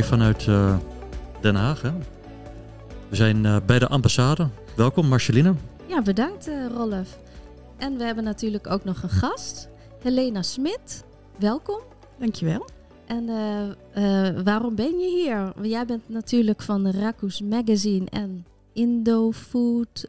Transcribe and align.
live 0.00 0.12
vanuit 0.12 0.46
uh, 0.46 0.76
Den 1.40 1.54
Haag. 1.54 1.82
Hè? 1.82 1.90
We 3.08 3.16
zijn 3.16 3.44
uh, 3.44 3.56
bij 3.66 3.78
de 3.78 3.88
ambassade. 3.88 4.48
Welkom 4.76 5.06
Marceline. 5.06 5.54
Ja, 5.86 6.02
bedankt 6.02 6.50
Rolf. 6.74 7.18
En 7.76 7.96
we 7.96 8.04
hebben 8.04 8.24
natuurlijk 8.24 8.66
ook 8.66 8.84
nog 8.84 9.02
een 9.02 9.08
gast, 9.08 9.68
Helena 10.02 10.42
Smit. 10.42 11.04
Welkom. 11.38 11.80
Dankjewel. 12.18 12.68
En 13.06 13.26
waarom 14.44 14.74
ben 14.74 14.98
je 14.98 15.08
hier? 15.08 15.68
Jij 15.68 15.86
bent 15.86 16.08
natuurlijk 16.08 16.62
van 16.62 16.84
de 16.84 16.90
Rakus 16.90 17.40
Magazine 17.40 18.06
en 18.10 18.46
Indo 18.72 19.32
Food 19.32 20.08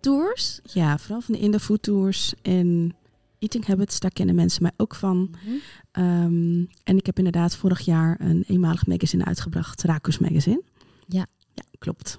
Tours. 0.00 0.60
Ja, 0.62 0.98
vooral 0.98 1.20
van 1.20 1.34
de 1.34 1.40
Indo 1.40 1.58
Food 1.58 1.82
Tours 1.82 2.34
en 2.42 2.94
Eating 3.38 3.66
Habits, 3.66 4.00
daar 4.00 4.10
kennen 4.10 4.34
mensen 4.34 4.62
mij 4.62 4.72
ook 4.76 4.94
van. 4.94 5.30
Mhm. 5.30 5.54
Ehm, 5.90 6.64
en 6.84 6.96
ik 6.96 7.06
heb 7.06 7.18
inderdaad 7.18 7.56
vorig 7.56 7.80
jaar 7.80 8.16
een 8.20 8.44
eenmalig 8.46 8.86
magazine 8.86 9.24
uitgebracht, 9.24 9.82
Rakus 9.82 10.18
Magazine. 10.18 10.62
Ja. 11.06 11.26
Ja, 11.54 11.62
klopt. 11.78 12.18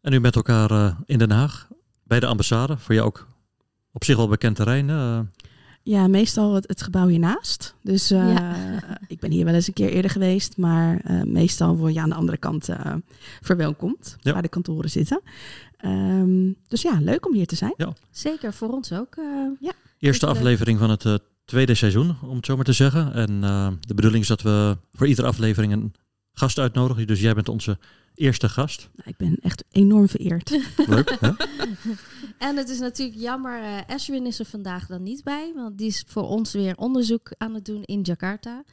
En 0.00 0.12
u 0.12 0.20
met 0.20 0.36
elkaar 0.36 0.70
uh, 0.70 0.98
in 1.06 1.18
Den 1.18 1.30
Haag, 1.30 1.68
bij 2.02 2.20
de 2.20 2.26
ambassade, 2.26 2.78
voor 2.78 2.94
jou 2.94 3.06
ook 3.06 3.26
op 3.92 4.04
zich 4.04 4.16
wel 4.16 4.28
bekend 4.28 4.56
terrein. 4.56 4.88
Uh. 4.88 5.20
Ja, 5.82 6.08
meestal 6.08 6.54
het, 6.54 6.68
het, 6.68 6.82
gebouw 6.82 7.06
hiernaast. 7.06 7.74
Dus 7.82 8.12
uh, 8.12 8.34
ja. 8.34 8.56
ik 9.08 9.20
ben 9.20 9.30
hier 9.30 9.44
wel 9.44 9.54
eens 9.54 9.66
een 9.66 9.74
keer 9.74 9.88
eerder 9.88 10.10
geweest, 10.10 10.56
maar 10.56 11.00
meestal 11.24 11.76
word 11.76 11.94
je 11.94 12.00
aan 12.00 12.08
de 12.08 12.14
andere 12.14 12.36
kant 12.36 12.68
verwelkomd, 13.40 14.16
ja. 14.20 14.32
waar 14.32 14.42
de 14.42 14.48
kantoren 14.48 14.90
zitten. 14.90 15.20
Um, 15.84 16.56
dus 16.68 16.82
ja, 16.82 16.98
leuk 17.00 17.26
om 17.26 17.34
hier 17.34 17.46
te 17.46 17.56
zijn. 17.56 17.74
Ja. 17.76 17.92
Zeker, 18.10 18.52
voor 18.52 18.68
ons 18.68 18.92
ook. 18.92 19.14
ja. 19.60 19.72
Eerste 19.98 20.26
aflevering 20.26 20.78
van 20.78 20.90
het 20.90 21.04
uh, 21.04 21.14
tweede 21.44 21.74
seizoen, 21.74 22.16
om 22.22 22.36
het 22.36 22.46
zo 22.46 22.56
maar 22.56 22.64
te 22.64 22.72
zeggen. 22.72 23.12
En 23.12 23.30
uh, 23.30 23.68
de 23.80 23.94
bedoeling 23.94 24.22
is 24.22 24.28
dat 24.28 24.42
we 24.42 24.76
voor 24.92 25.06
iedere 25.06 25.28
aflevering 25.28 25.72
een 25.72 25.94
gast 26.32 26.58
uitnodigen. 26.58 27.06
Dus 27.06 27.20
jij 27.20 27.34
bent 27.34 27.48
onze 27.48 27.78
eerste 28.14 28.48
gast. 28.48 28.88
Nou, 28.96 29.10
ik 29.10 29.16
ben 29.16 29.36
echt 29.42 29.64
enorm 29.70 30.08
vereerd. 30.08 30.50
Leuk, 30.86 31.16
hè? 31.20 31.30
En 32.38 32.56
het 32.56 32.68
is 32.68 32.78
natuurlijk 32.78 33.18
jammer, 33.18 33.62
uh, 33.62 33.78
Ashwin 33.86 34.26
is 34.26 34.38
er 34.38 34.44
vandaag 34.44 34.86
dan 34.86 35.02
niet 35.02 35.24
bij. 35.24 35.52
Want 35.54 35.78
die 35.78 35.86
is 35.86 36.04
voor 36.06 36.28
ons 36.28 36.52
weer 36.52 36.76
onderzoek 36.76 37.32
aan 37.38 37.54
het 37.54 37.64
doen 37.64 37.82
in 37.82 38.00
Jakarta. 38.00 38.64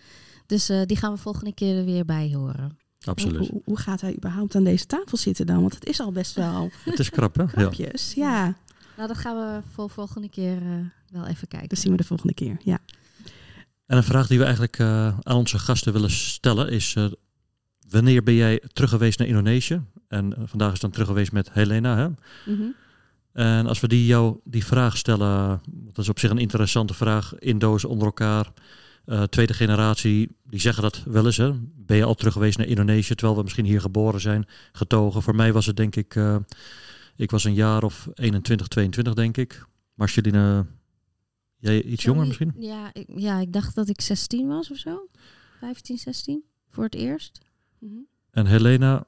Dus 0.46 0.70
uh, 0.70 0.82
die 0.86 0.98
gaan 0.98 1.14
we 1.14 1.20
volgende 1.20 1.54
keer 1.54 1.78
er 1.78 1.86
weer 1.86 2.06
bij 2.06 2.32
horen. 2.34 2.78
Absoluut. 3.06 3.48
Hoe, 3.48 3.62
hoe, 3.66 3.78
gaat 3.78 4.02
hij 4.02 4.16
überhaupt 4.16 4.56
aan 4.56 4.64
deze 4.64 4.86
tafel 4.86 5.18
zitten 5.18 5.46
dan? 5.46 5.62
Want 5.62 5.74
het 5.74 5.86
is 5.86 6.00
al 6.00 6.12
best 6.12 6.36
wel... 6.36 6.70
Het 6.84 7.00
is 7.00 7.10
krap, 7.10 7.36
hè? 7.36 7.46
Krapjes, 7.46 8.14
ja. 8.14 8.46
ja. 8.46 8.56
Nou, 8.98 9.08
dat 9.08 9.18
gaan 9.18 9.36
we 9.36 9.62
voor 9.74 9.90
volgende 9.90 10.30
keer 10.30 10.62
uh, 10.62 10.76
wel 11.10 11.28
even 11.28 11.48
kijken. 11.48 11.70
Dat 11.70 11.80
zien 11.80 11.92
we 11.92 11.98
de 11.98 12.04
volgende 12.04 12.34
keer, 12.34 12.58
ja. 12.64 12.80
En 13.86 13.98
een 13.98 14.04
vraag 14.04 14.28
die 14.28 14.38
we 14.38 14.44
eigenlijk 14.44 14.80
uh, 14.80 15.18
aan 15.22 15.36
onze 15.36 15.60
gasten 15.60 15.94
willen 15.94 16.12
stellen 16.12 16.70
is... 16.70 16.96
Uh, 16.96 17.06
wanneer 17.90 18.24
ben 18.24 18.34
jij 18.34 18.62
terug 18.74 18.90
geweest 18.90 19.20
naar 19.20 19.28
Indonesië? 19.28 19.82
En 20.08 20.34
vandaag 20.46 20.74
is 20.74 20.80
dan 20.80 20.92
terug 20.92 21.08
geweest 21.08 21.32
met 21.32 21.52
Helena, 21.52 21.98
hè? 21.98 22.08
Mm 22.08 22.16
-hmm. 22.60 22.76
En 23.34 23.68
als 23.68 23.80
we 23.80 23.88
die 23.88 24.06
jou 24.06 24.40
die 24.44 24.66
vraag 24.66 24.98
stellen... 24.98 25.62
Dat 25.72 25.98
is 25.98 26.10
op 26.10 26.20
zich 26.20 26.30
een 26.30 26.38
interessante 26.38 26.94
vraag. 26.94 27.40
Indo's 27.40 27.86
onder 27.86 28.06
elkaar... 28.06 28.52
Uh, 29.06 29.24
tweede 29.24 29.54
generatie, 29.54 30.30
die 30.44 30.60
zeggen 30.60 30.84
dat 30.84 31.04
wel 31.06 31.26
eens. 31.26 31.38
Hè? 31.38 31.52
Ben 31.76 31.98
je 31.98 32.04
al 32.04 32.16
terug 32.16 32.34
geweest 32.34 32.58
naar 32.58 32.68
Indonesië, 32.68 33.16
terwijl 33.16 33.38
we 33.38 33.44
misschien 33.44 33.66
hier 33.66 33.82
geboren 33.82 34.22
zijn, 34.22 34.48
getogen? 34.72 35.22
Voor 35.22 35.36
mij 35.36 35.54
was 35.54 35.66
het 35.66 35.76
denk 35.76 35.96
ik, 35.96 36.16
uh, 36.16 36.36
ik 37.16 37.32
was 37.32 37.44
een 37.44 37.54
jaar 37.54 37.84
of 37.84 38.08
21, 38.14 38.68
22 38.68 39.14
denk 39.14 39.38
ik. 39.38 39.66
Marceline, 39.94 40.66
jij 41.58 41.84
iets 41.84 42.04
Sorry, 42.04 42.20
jonger 42.20 42.28
misschien? 42.28 42.54
Ja 42.58 42.90
ik, 42.94 43.06
ja, 43.16 43.40
ik 43.40 43.54
dacht 43.54 43.76
dat 43.76 43.90
ik 43.90 44.02
16 44.02 44.48
was 44.48 44.72
of 44.72 44.78
zo. 44.78 45.08
15, 45.60 45.98
16 45.98 46.44
voor 46.70 46.84
het 46.84 46.96
eerst. 46.96 47.40
Mm 47.80 47.90
-hmm. 47.90 48.08
En 48.32 48.46
Helena? 48.46 49.06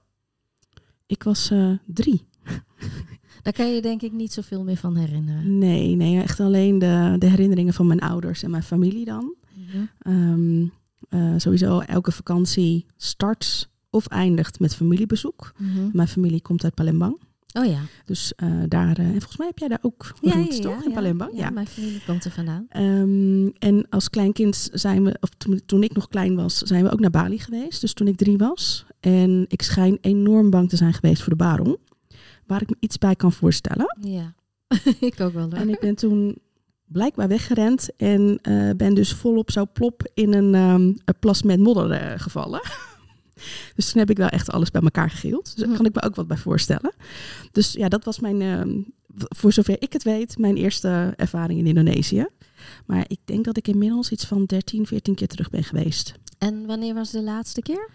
Ik 1.05 1.23
was 1.23 1.51
uh, 1.51 1.77
drie. 1.85 2.27
Daar 3.43 3.53
kan 3.53 3.73
je 3.73 3.81
denk 3.81 4.01
ik 4.01 4.11
niet 4.11 4.33
zoveel 4.33 4.63
meer 4.63 4.77
van 4.77 4.95
herinneren. 4.95 5.57
Nee, 5.57 5.95
nee 5.95 6.21
echt 6.21 6.39
alleen 6.39 6.79
de, 6.79 7.15
de 7.19 7.27
herinneringen 7.29 7.73
van 7.73 7.87
mijn 7.87 7.99
ouders 7.99 8.43
en 8.43 8.51
mijn 8.51 8.63
familie 8.63 9.05
dan. 9.05 9.35
Mm 9.53 9.65
-hmm. 9.65 9.89
um, 10.13 10.71
uh, 11.09 11.33
sowieso 11.37 11.79
elke 11.79 12.11
vakantie 12.11 12.85
start 12.97 13.69
of 13.89 14.07
eindigt 14.07 14.59
met 14.59 14.75
familiebezoek. 14.75 15.53
Mm 15.57 15.73
-hmm. 15.73 15.89
Mijn 15.93 16.07
familie 16.07 16.41
komt 16.41 16.63
uit 16.63 16.73
Palembang. 16.73 17.19
Oh 17.57 17.65
ja. 17.65 17.79
Dus 18.05 18.33
uh, 18.43 18.63
daar, 18.67 18.99
uh, 18.99 19.05
en 19.05 19.11
volgens 19.11 19.37
mij 19.37 19.47
heb 19.47 19.57
jij 19.57 19.67
daar 19.67 19.79
ook 19.81 20.13
ja, 20.21 20.33
roots, 20.33 20.57
ja, 20.57 20.63
toch? 20.63 20.79
ja, 20.79 20.85
in 20.85 20.93
Palembang? 20.93 21.37
Ja, 21.37 21.49
mijn 21.49 21.67
familie 21.67 22.01
komt 22.05 22.25
er 22.25 22.31
vandaan. 22.31 22.67
Um, 22.77 23.53
en 23.59 23.89
als 23.89 24.09
kleinkind 24.09 24.69
zijn 24.73 25.03
we, 25.03 25.17
of 25.19 25.29
toen, 25.29 25.61
toen 25.65 25.83
ik 25.83 25.93
nog 25.93 26.07
klein 26.07 26.35
was, 26.35 26.57
zijn 26.57 26.83
we 26.83 26.91
ook 26.91 26.99
naar 26.99 27.09
Bali 27.09 27.39
geweest. 27.39 27.81
Dus 27.81 27.93
toen 27.93 28.07
ik 28.07 28.17
drie 28.17 28.37
was. 28.37 28.85
En 28.99 29.45
ik 29.47 29.61
schijn 29.61 29.97
enorm 30.01 30.49
bang 30.49 30.69
te 30.69 30.75
zijn 30.75 30.93
geweest 30.93 31.21
voor 31.21 31.29
de 31.29 31.43
barong. 31.43 31.77
Waar 32.45 32.61
ik 32.61 32.69
me 32.69 32.75
iets 32.79 32.97
bij 32.97 33.15
kan 33.15 33.31
voorstellen. 33.31 33.97
Ja, 34.01 34.33
ik 34.99 35.19
ook 35.19 35.33
wel. 35.33 35.49
Hoor. 35.49 35.59
En 35.59 35.69
ik 35.69 35.79
ben 35.79 35.95
toen 35.95 36.37
blijkbaar 36.85 37.27
weggerend 37.27 37.95
en 37.97 38.39
uh, 38.49 38.69
ben 38.77 38.93
dus 38.93 39.13
volop 39.13 39.51
zo 39.51 39.65
plop 39.73 40.11
in 40.13 40.33
een, 40.33 40.55
um, 40.55 40.97
plas 41.19 41.43
met 41.43 41.59
modder 41.59 42.19
gevallen. 42.19 42.61
dus 43.75 43.91
toen 43.91 43.99
heb 43.99 44.09
ik 44.09 44.17
wel 44.17 44.27
echt 44.27 44.51
alles 44.51 44.71
bij 44.71 44.81
elkaar 44.81 45.09
gegild. 45.09 45.55
Dus 45.55 45.65
daar 45.65 45.75
kan 45.75 45.85
ik 45.85 45.95
me 45.95 46.01
ook 46.01 46.15
wat 46.15 46.27
bij 46.27 46.37
voorstellen. 46.37 46.93
Dus 47.51 47.73
ja, 47.73 47.89
dat 47.89 48.03
was 48.03 48.19
mijn, 48.19 48.41
uh, 48.41 48.83
voor 49.15 49.53
zover 49.53 49.75
ik 49.79 49.93
het 49.93 50.03
weet, 50.03 50.37
mijn 50.37 50.57
eerste 50.57 51.13
ervaring 51.15 51.59
in 51.59 51.67
Indonesië. 51.67 52.25
Maar 52.85 53.05
ik 53.07 53.19
denk 53.25 53.45
dat 53.45 53.57
ik 53.57 53.67
inmiddels 53.67 54.11
iets 54.11 54.25
van 54.25 54.45
13, 54.45 54.87
14 54.87 55.15
keer 55.15 55.27
terug 55.27 55.49
ben 55.49 55.63
geweest. 55.63 56.13
En 56.37 56.65
wanneer 56.65 56.93
was 56.93 57.11
de 57.11 57.23
laatste 57.23 57.61
keer? 57.61 57.89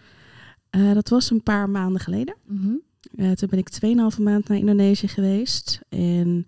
Uh, 0.71 0.93
dat 0.93 1.09
was 1.09 1.31
een 1.31 1.43
paar 1.43 1.71
maanden 1.71 2.01
geleden. 2.01 2.35
Mm 2.47 2.61
-hmm. 2.61 2.81
uh, 3.15 3.31
toen 3.31 3.49
ben 3.49 3.59
ik 3.59 4.15
2,5 4.15 4.23
maand 4.23 4.49
naar 4.49 4.59
Indonesië 4.59 5.09
geweest. 5.09 5.81
En 5.89 6.47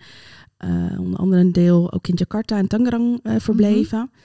uh, 0.65 1.01
onder 1.01 1.19
andere 1.19 1.41
een 1.41 1.53
deel 1.53 1.93
ook 1.93 2.09
in 2.09 2.15
Jakarta 2.15 2.59
en 2.59 2.67
Tangerang 2.67 3.21
verbleven. 3.23 3.99
Mm 3.99 4.11
-hmm. 4.13 4.21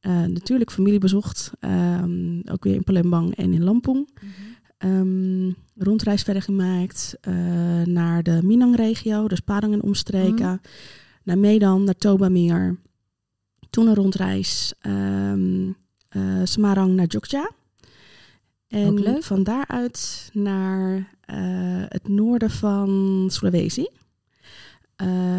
Natuurlijk 0.00 0.72
familie 0.72 0.98
bezocht. 0.98 1.50
Um, 1.60 2.42
ook 2.50 2.64
weer 2.64 2.74
in 2.74 2.84
Palembang 2.84 3.36
en 3.36 3.52
in 3.52 3.64
Lampung. 3.64 4.08
Mm 4.20 4.28
-hmm. 4.78 5.48
um, 5.48 5.56
rondreis 5.76 6.22
verder 6.22 6.42
gemaakt 6.42 7.16
naar 7.84 8.22
de 8.22 8.40
Minang-regio, 8.42 9.28
dus 9.28 9.40
Padang 9.40 9.72
en 9.72 9.82
omstreken. 9.82 10.60
Naar 11.22 11.38
Medan, 11.38 11.84
naar 11.84 11.94
Toba-meer. 11.94 12.78
Toen 13.70 13.86
een 13.86 13.94
rondreis 13.94 14.72
um, 14.86 15.76
Semarang 16.44 16.94
naar 16.94 17.06
Jogja. 17.06 17.50
En 18.68 19.22
van 19.22 19.42
daaruit 19.42 20.30
naar 20.32 21.16
het 21.88 22.08
noorden 22.08 22.50
van 22.50 23.26
Sulawesi. 23.30 23.86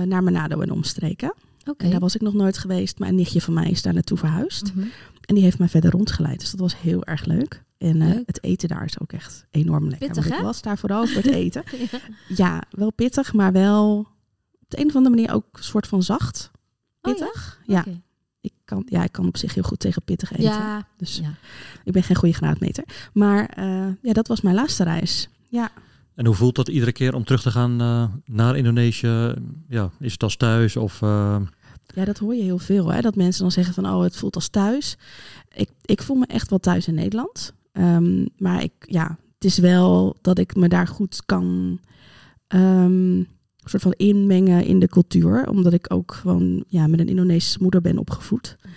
Naar 0.06 0.24
Manado 0.24 0.62
en 0.62 0.72
omstreken. 0.72 1.34
Okay. 1.70 1.86
En 1.86 1.90
daar 1.90 2.00
was 2.00 2.16
ik 2.16 2.22
nog 2.22 2.34
nooit 2.34 2.58
geweest, 2.58 3.00
maar 3.00 3.10
een 3.10 3.16
nichtje 3.16 3.42
van 3.42 3.54
mij 3.54 3.70
is 3.70 3.82
daar 3.82 3.94
naartoe 3.94 4.18
verhuisd. 4.18 4.74
Mm 4.74 4.82
-hmm. 4.82 4.92
En 5.26 5.36
die 5.36 5.44
heeft 5.44 5.60
mij 5.60 5.70
verder 5.70 5.92
rondgeleid. 5.92 6.40
Dus 6.40 6.52
dat 6.52 6.60
was 6.60 6.80
heel 6.80 7.04
erg 7.04 7.26
leuk. 7.26 7.64
En 7.78 8.02
uh, 8.02 8.16
het 8.26 8.44
eten 8.44 8.70
daar 8.70 8.86
is 8.86 9.00
ook 9.00 9.12
echt 9.12 9.46
enorm 9.50 9.90
lekker. 9.90 10.08
Pittig, 10.08 10.24
Want 10.24 10.36
hè? 10.36 10.40
ik 10.40 10.46
was 10.46 10.62
daar 10.62 10.78
vooral 10.78 11.08
voor 11.08 11.22
het 11.22 11.32
eten. 11.44 11.64
ja. 11.90 12.00
ja. 12.36 12.64
wel 12.70 12.92
pittig, 12.92 13.34
maar 13.34 13.52
wel 13.52 13.98
op 14.62 14.70
de 14.70 14.80
een 14.80 14.88
of 14.88 14.96
andere 14.96 15.16
manier 15.16 15.34
ook 15.34 15.46
een 15.52 15.64
soort 15.64 15.88
van 15.88 16.04
zacht. 16.04 16.52
Pittig. 17.02 17.60
Oh, 17.62 17.68
ja. 17.68 17.74
ja. 17.74 17.80
Okay. 17.80 18.02
Ik 18.42 18.54
kan, 18.66 18.84
ja, 18.86 19.04
ik 19.04 19.12
kan 19.12 19.28
op 19.28 19.38
zich 19.38 19.54
heel 19.54 19.64
goed 19.64 19.80
tegen 19.80 20.02
pittig 20.02 20.32
eten. 20.32 20.44
Ja, 20.44 20.88
dus 20.98 21.18
ja. 21.18 21.34
ik 21.84 21.94
ben 21.94 22.04
geen 22.04 22.16
goede 22.16 22.36
graadmeter. 22.36 22.84
Maar 23.14 23.58
uh, 23.60 23.88
ja, 24.02 24.14
dat 24.14 24.28
was 24.28 24.42
mijn 24.42 24.56
laatste 24.56 24.84
reis. 24.84 25.30
Ja. 25.50 25.72
En 26.16 26.26
hoe 26.26 26.36
voelt 26.36 26.56
dat 26.56 26.68
iedere 26.68 26.92
keer 26.92 27.14
om 27.16 27.24
terug 27.24 27.42
te 27.42 27.52
gaan 27.52 27.82
uh, 27.82 28.04
naar 28.26 28.58
Indonesië? 28.58 29.34
Ja, 29.68 29.92
is 30.00 30.12
het 30.12 30.24
als 30.24 30.36
thuis 30.36 30.76
of... 30.76 31.02
Ja, 31.96 32.06
dat 32.06 32.18
hoor 32.18 32.36
je 32.36 32.44
heel 32.44 32.58
veel. 32.58 32.88
Hè? 32.88 33.02
Dat 33.02 33.16
mensen 33.16 33.42
dan 33.42 33.52
zeggen 33.52 33.74
van, 33.74 33.86
oh, 33.86 34.02
het 34.02 34.16
voelt 34.16 34.36
als 34.36 34.50
thuis. 34.50 34.98
Ik, 35.54 35.70
ik 35.86 36.02
voel 36.02 36.16
me 36.16 36.26
echt 36.26 36.50
wel 36.50 36.60
thuis 36.60 36.88
in 36.88 36.94
Nederland. 36.94 37.54
Um, 37.74 38.28
maar 38.38 38.64
ik, 38.64 38.74
ja, 38.80 39.18
het 39.34 39.46
is 39.46 39.58
wel 39.58 40.16
dat 40.22 40.38
ik 40.38 40.56
me 40.56 40.68
daar 40.68 40.88
goed 40.88 41.26
kan... 41.26 41.80
Um, 42.48 43.28
soort 43.70 43.84
van 43.84 43.94
inmengen 43.98 44.66
in 44.66 44.80
de 44.80 44.88
cultuur. 44.88 45.50
Omdat 45.50 45.74
ik 45.74 45.94
ook 45.94 46.14
gewoon 46.14 46.64
ja, 46.68 46.88
met 46.88 47.00
een 47.00 47.08
Indonesische 47.08 47.62
moeder 47.62 47.82
ben 47.82 47.98
opgevoed. 47.98 48.58
Mm 48.64 48.72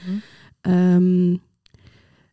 -hmm. 0.62 0.73
um, 0.75 1.41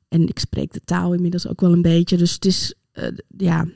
en 0.08 0.28
ik 0.28 0.40
spreek 0.40 0.74
de 0.74 0.82
taal 0.86 1.14
inmiddels 1.14 1.48
ook 1.48 1.62
wel 1.62 1.72
een 1.72 1.82
beetje. 1.82 2.18
Dus 2.18 2.34
het 2.34 2.46
is, 2.46 2.74
uh, 2.94 3.08
ja, 3.38 3.68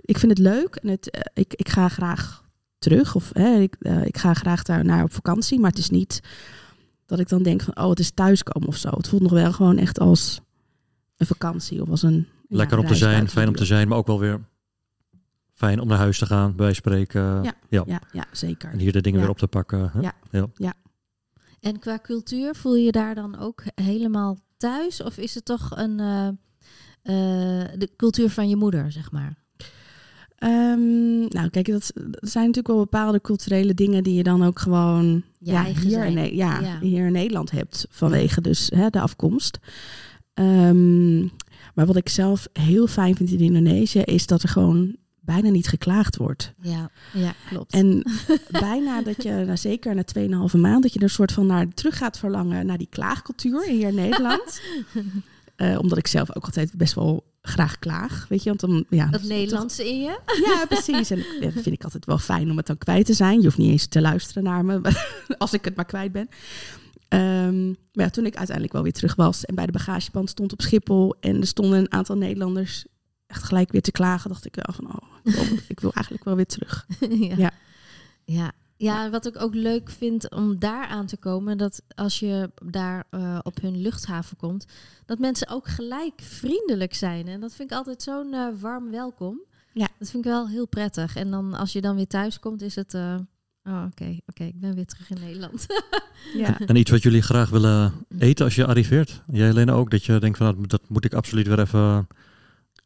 ik 0.00 0.18
vind 0.18 0.38
het 0.38 0.38
leuk. 0.38 0.74
En 0.74 0.88
het, 0.88 1.16
uh, 1.16 1.20
ik, 1.34 1.54
ik 1.54 1.68
ga 1.68 1.88
graag 1.88 2.44
terug. 2.80 3.14
Of 3.14 3.30
hè, 3.32 3.58
ik, 3.58 3.76
uh, 3.80 4.04
ik 4.04 4.18
ga 4.18 4.34
graag 4.34 4.62
daar 4.62 4.84
naar 4.84 5.02
op 5.02 5.12
vakantie. 5.12 5.60
Maar 5.60 5.70
het 5.70 5.78
is 5.78 5.90
niet 5.90 6.20
dat 7.06 7.18
ik 7.18 7.28
dan 7.28 7.42
denk 7.42 7.62
van, 7.62 7.76
oh, 7.76 7.90
het 7.90 7.98
is 7.98 8.10
thuiskomen 8.10 8.68
of 8.68 8.76
zo. 8.76 8.90
Het 8.90 9.08
voelt 9.08 9.22
nog 9.22 9.32
wel 9.32 9.52
gewoon 9.52 9.78
echt 9.78 10.00
als 10.00 10.40
een 11.16 11.26
vakantie 11.26 11.82
of 11.82 11.88
als 11.88 12.02
een... 12.02 12.26
Lekker 12.48 12.76
ja, 12.76 12.82
om 12.82 12.88
te 12.88 12.94
zijn, 12.94 13.28
fijn 13.28 13.48
om 13.48 13.54
te 13.54 13.64
zijn, 13.64 13.88
maar 13.88 13.98
ook 13.98 14.06
wel 14.06 14.18
weer 14.18 14.40
fijn 15.54 15.80
om 15.80 15.88
naar 15.88 15.98
huis 15.98 16.18
te 16.18 16.26
gaan, 16.26 16.56
bij 16.56 16.72
spreken. 16.72 17.20
Ja, 17.20 17.54
ja. 17.68 17.82
ja, 17.86 18.00
ja 18.12 18.24
zeker. 18.32 18.70
En 18.70 18.78
hier 18.78 18.92
de 18.92 19.00
dingen 19.00 19.18
ja. 19.18 19.24
weer 19.24 19.34
op 19.34 19.40
te 19.40 19.46
pakken. 19.46 19.90
Hè? 19.92 20.00
Ja. 20.00 20.12
ja. 20.30 20.46
ja. 20.54 20.74
En 21.60 21.78
qua 21.78 21.98
cultuur 22.02 22.54
voel 22.54 22.76
je 22.76 22.84
je 22.84 22.92
daar 22.92 23.14
dan 23.14 23.38
ook 23.38 23.62
helemaal 23.74 24.38
thuis 24.56 25.02
of 25.02 25.18
is 25.18 25.34
het 25.34 25.44
toch 25.44 25.70
een, 25.76 26.00
eh, 26.00 26.28
eh, 27.02 27.68
de 27.78 27.90
cultuur 27.96 28.30
van 28.30 28.48
je 28.48 28.56
moeder, 28.56 28.92
zeg 28.92 29.10
maar? 29.10 29.38
Ehm, 30.40 31.18
nou, 31.18 31.48
kijk, 31.50 31.66
dat, 31.66 31.90
dat 31.94 32.30
zijn 32.30 32.46
natuurlijk 32.46 32.74
wel 32.74 32.76
bepaalde 32.78 33.20
culturele 33.20 33.74
dingen 33.74 34.02
die 34.02 34.14
je 34.14 34.22
dan 34.22 34.44
ook 34.44 34.58
gewoon 34.58 35.22
ja, 35.38 35.64
hier, 35.64 35.90
zijn. 35.90 36.18
in, 36.18 36.36
Ja. 36.36 36.78
hier 36.80 37.06
in 37.06 37.12
Nederland 37.12 37.50
hebt 37.50 37.86
vanwege 37.90 38.40
dus 38.40 38.70
hè, 38.74 38.90
de 38.90 39.00
afkomst. 39.00 39.58
Ehm, 40.34 41.20
maar 41.74 41.86
wat 41.86 41.96
ik 41.96 42.08
zelf 42.08 42.48
heel 42.52 42.86
fijn 42.86 43.16
vind 43.16 43.30
in 43.30 43.38
Indonesië 43.38 44.00
is 44.00 44.26
dat 44.26 44.42
er 44.42 44.48
gewoon 44.48 44.96
bijna 45.20 45.48
niet 45.48 45.68
geklaagd 45.68 46.16
wordt. 46.16 46.54
Ja, 46.60 46.90
ja 47.12 47.34
klopt. 47.48 47.72
En 47.72 48.02
bijna 48.50 49.02
dat 49.02 49.22
je, 49.22 49.30
nou, 49.30 49.56
zeker 49.56 49.94
na 49.94 50.02
2,5 50.18 50.58
maand, 50.58 50.82
dat 50.82 50.92
je 50.92 50.98
er 50.98 51.04
een 51.04 51.10
soort 51.10 51.32
van 51.32 51.46
naar 51.46 51.68
terug 51.74 51.96
gaat 51.96 52.18
verlangen 52.18 52.66
naar 52.66 52.78
die 52.78 52.88
klaagcultuur 52.90 53.66
hier 53.66 53.88
in 53.88 53.94
Nederland. 53.94 54.60
Eh, 55.56 55.78
omdat 55.78 55.98
ik 55.98 56.06
zelf 56.06 56.36
ook 56.36 56.44
altijd 56.44 56.72
best 56.76 56.94
wel 56.94 57.24
graag 57.42 57.78
klaag, 57.78 58.26
weet 58.28 58.42
je, 58.42 58.48
want 58.48 58.60
dan 58.60 58.84
ja, 58.88 59.06
dat 59.06 59.22
Nederlandse 59.22 59.88
in 59.88 60.00
je? 60.00 60.20
ja, 60.46 60.66
precies. 60.66 61.10
En 61.10 61.24
dat 61.40 61.52
vind 61.52 61.66
ik 61.66 61.84
altijd 61.84 62.06
wel 62.06 62.18
fijn 62.18 62.50
om 62.50 62.56
het 62.56 62.66
dan 62.66 62.78
kwijt 62.78 63.06
te 63.06 63.14
zijn. 63.14 63.38
Je 63.38 63.44
hoeft 63.44 63.58
niet 63.58 63.70
eens 63.70 63.86
te 63.86 64.00
luisteren 64.00 64.42
naar 64.42 64.64
me, 64.64 64.80
als 65.38 65.52
ik 65.52 65.64
het 65.64 65.76
maar 65.76 65.84
kwijt 65.84 66.12
ben. 66.12 66.28
Ehm, 67.08 67.66
maar 67.66 68.04
ja, 68.04 68.10
toen 68.10 68.26
ik 68.26 68.36
uiteindelijk 68.36 68.74
wel 68.74 68.82
weer 68.82 68.92
terug 68.92 69.14
was 69.14 69.44
en 69.44 69.54
bij 69.54 69.66
de 69.66 69.72
bagageband 69.72 70.30
stond 70.30 70.52
op 70.52 70.60
Schiphol 70.60 71.16
en 71.20 71.40
er 71.40 71.46
stonden 71.46 71.78
een 71.78 71.92
aantal 71.92 72.16
Nederlanders 72.16 72.84
echt 73.26 73.42
gelijk 73.42 73.72
weer 73.72 73.82
te 73.82 73.92
klagen, 73.92 74.30
dacht 74.30 74.46
ik 74.46 74.54
wel 74.54 74.74
van, 74.74 74.86
oh, 74.86 75.08
ik 75.24 75.32
wil, 75.34 75.58
ik 75.68 75.80
wil 75.80 75.92
eigenlijk 75.92 76.24
wel 76.24 76.36
weer 76.36 76.46
terug. 76.46 76.86
ja. 77.28 77.34
Ja. 77.36 77.50
ja. 78.24 78.52
Ja, 78.82 79.10
wat 79.10 79.26
ik 79.26 79.42
ook 79.42 79.54
leuk 79.54 79.90
vind 79.90 80.30
om 80.30 80.58
daar 80.58 80.86
aan 80.86 81.06
te 81.06 81.16
komen, 81.16 81.58
dat 81.58 81.82
als 81.94 82.18
je 82.18 82.50
daar 82.64 83.04
eh, 83.10 83.38
op 83.42 83.60
hun 83.60 83.80
luchthaven 83.80 84.36
komt, 84.36 84.66
dat 85.06 85.18
mensen 85.18 85.48
ook 85.48 85.68
gelijk 85.68 86.20
vriendelijk 86.22 86.94
zijn. 86.94 87.28
En 87.28 87.40
dat 87.40 87.54
vind 87.54 87.70
ik 87.70 87.76
altijd 87.76 88.02
zo'n 88.02 88.34
eh, 88.34 88.46
warm 88.60 88.90
welkom. 88.90 89.40
Ja. 89.72 89.88
Dat 89.98 90.10
vind 90.10 90.24
ik 90.24 90.30
wel 90.30 90.48
heel 90.48 90.66
prettig. 90.66 91.16
En 91.16 91.30
dan 91.30 91.54
als 91.54 91.72
je 91.72 91.80
dan 91.80 91.96
weer 91.96 92.06
thuis 92.06 92.38
komt, 92.38 92.62
is 92.62 92.74
het. 92.74 92.94
eh, 92.94 93.14
oh, 93.64 93.84
oké, 93.90 94.18
oké, 94.26 94.44
ik 94.44 94.60
ben 94.60 94.74
weer 94.74 94.86
terug 94.86 95.10
in 95.10 95.20
Nederland. 95.20 95.66
Ja. 96.34 96.58
En 96.58 96.76
iets 96.76 96.90
wat 96.90 97.02
jullie 97.02 97.22
graag 97.22 97.50
willen 97.50 97.92
eten 98.18 98.44
als 98.44 98.54
je 98.54 98.66
arriveert? 98.66 99.22
Jij 99.32 99.46
Helena 99.46 99.72
ook? 99.72 99.90
Dat 99.90 100.04
je 100.04 100.18
denkt 100.18 100.38
van 100.38 100.46
nou, 100.46 100.66
dat 100.66 100.88
moet 100.88 101.04
ik 101.04 101.14
absoluut 101.14 101.46
weer 101.46 101.60
even... 101.60 102.06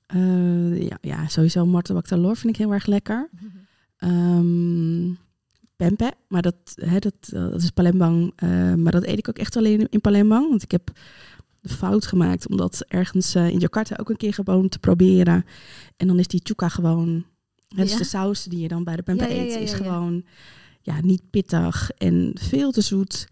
Eh, 0.07 0.89
ja, 0.89 0.99
ja, 1.01 1.29
sowieso 1.29 1.67
martabak 1.67 2.07
talor 2.07 2.37
vind 2.37 2.53
ik 2.53 2.59
heel 2.59 2.73
erg 2.73 2.87
lekker. 2.87 3.29
Ehm 3.97 5.13
pempe, 5.77 6.13
maar 6.29 6.43
dat, 6.43 6.57
hè, 6.75 6.99
dat, 6.99 7.15
eh, 7.23 7.51
dat 7.51 7.63
is 7.63 7.71
Palembang. 7.71 8.33
eh, 8.37 8.75
maar 8.75 8.93
dat 8.93 9.05
eet 9.05 9.19
ik 9.19 9.29
ook 9.29 9.39
echt 9.39 9.57
alleen 9.57 9.87
in 9.91 10.01
Palembang. 10.01 10.49
Want 10.49 10.63
ik 10.63 10.71
heb 10.71 10.91
de 11.61 11.69
fout 11.69 12.07
gemaakt 12.07 12.49
om 12.49 12.57
dat 12.57 12.85
ergens 12.89 13.35
eh, 13.35 13.49
in 13.49 13.59
Jakarta 13.59 13.97
ook 14.01 14.11
een 14.11 14.17
keer 14.17 14.35
gewoon 14.35 14.69
te 14.69 14.79
proberen. 14.79 15.45
En 15.97 16.07
dan 16.07 16.19
is 16.19 16.27
die 16.27 16.41
chuka 16.43 16.69
gewoon... 16.69 17.25
dus 17.69 17.93
Ja. 17.93 17.99
de 17.99 18.05
saus 18.05 18.45
die 18.45 18.61
je 18.61 18.69
dan 18.69 18.85
bij 18.85 18.97
de 18.97 19.03
pempe 19.03 19.25
Ja, 19.25 19.31
ja, 19.31 19.43
eet, 19.43 19.61
is 19.61 19.73
gewoon 19.73 20.25
ja, 20.81 21.01
niet 21.01 21.23
pittig 21.31 21.91
en 21.99 22.31
veel 22.41 22.73
te 22.73 22.81
zoet. 22.81 23.29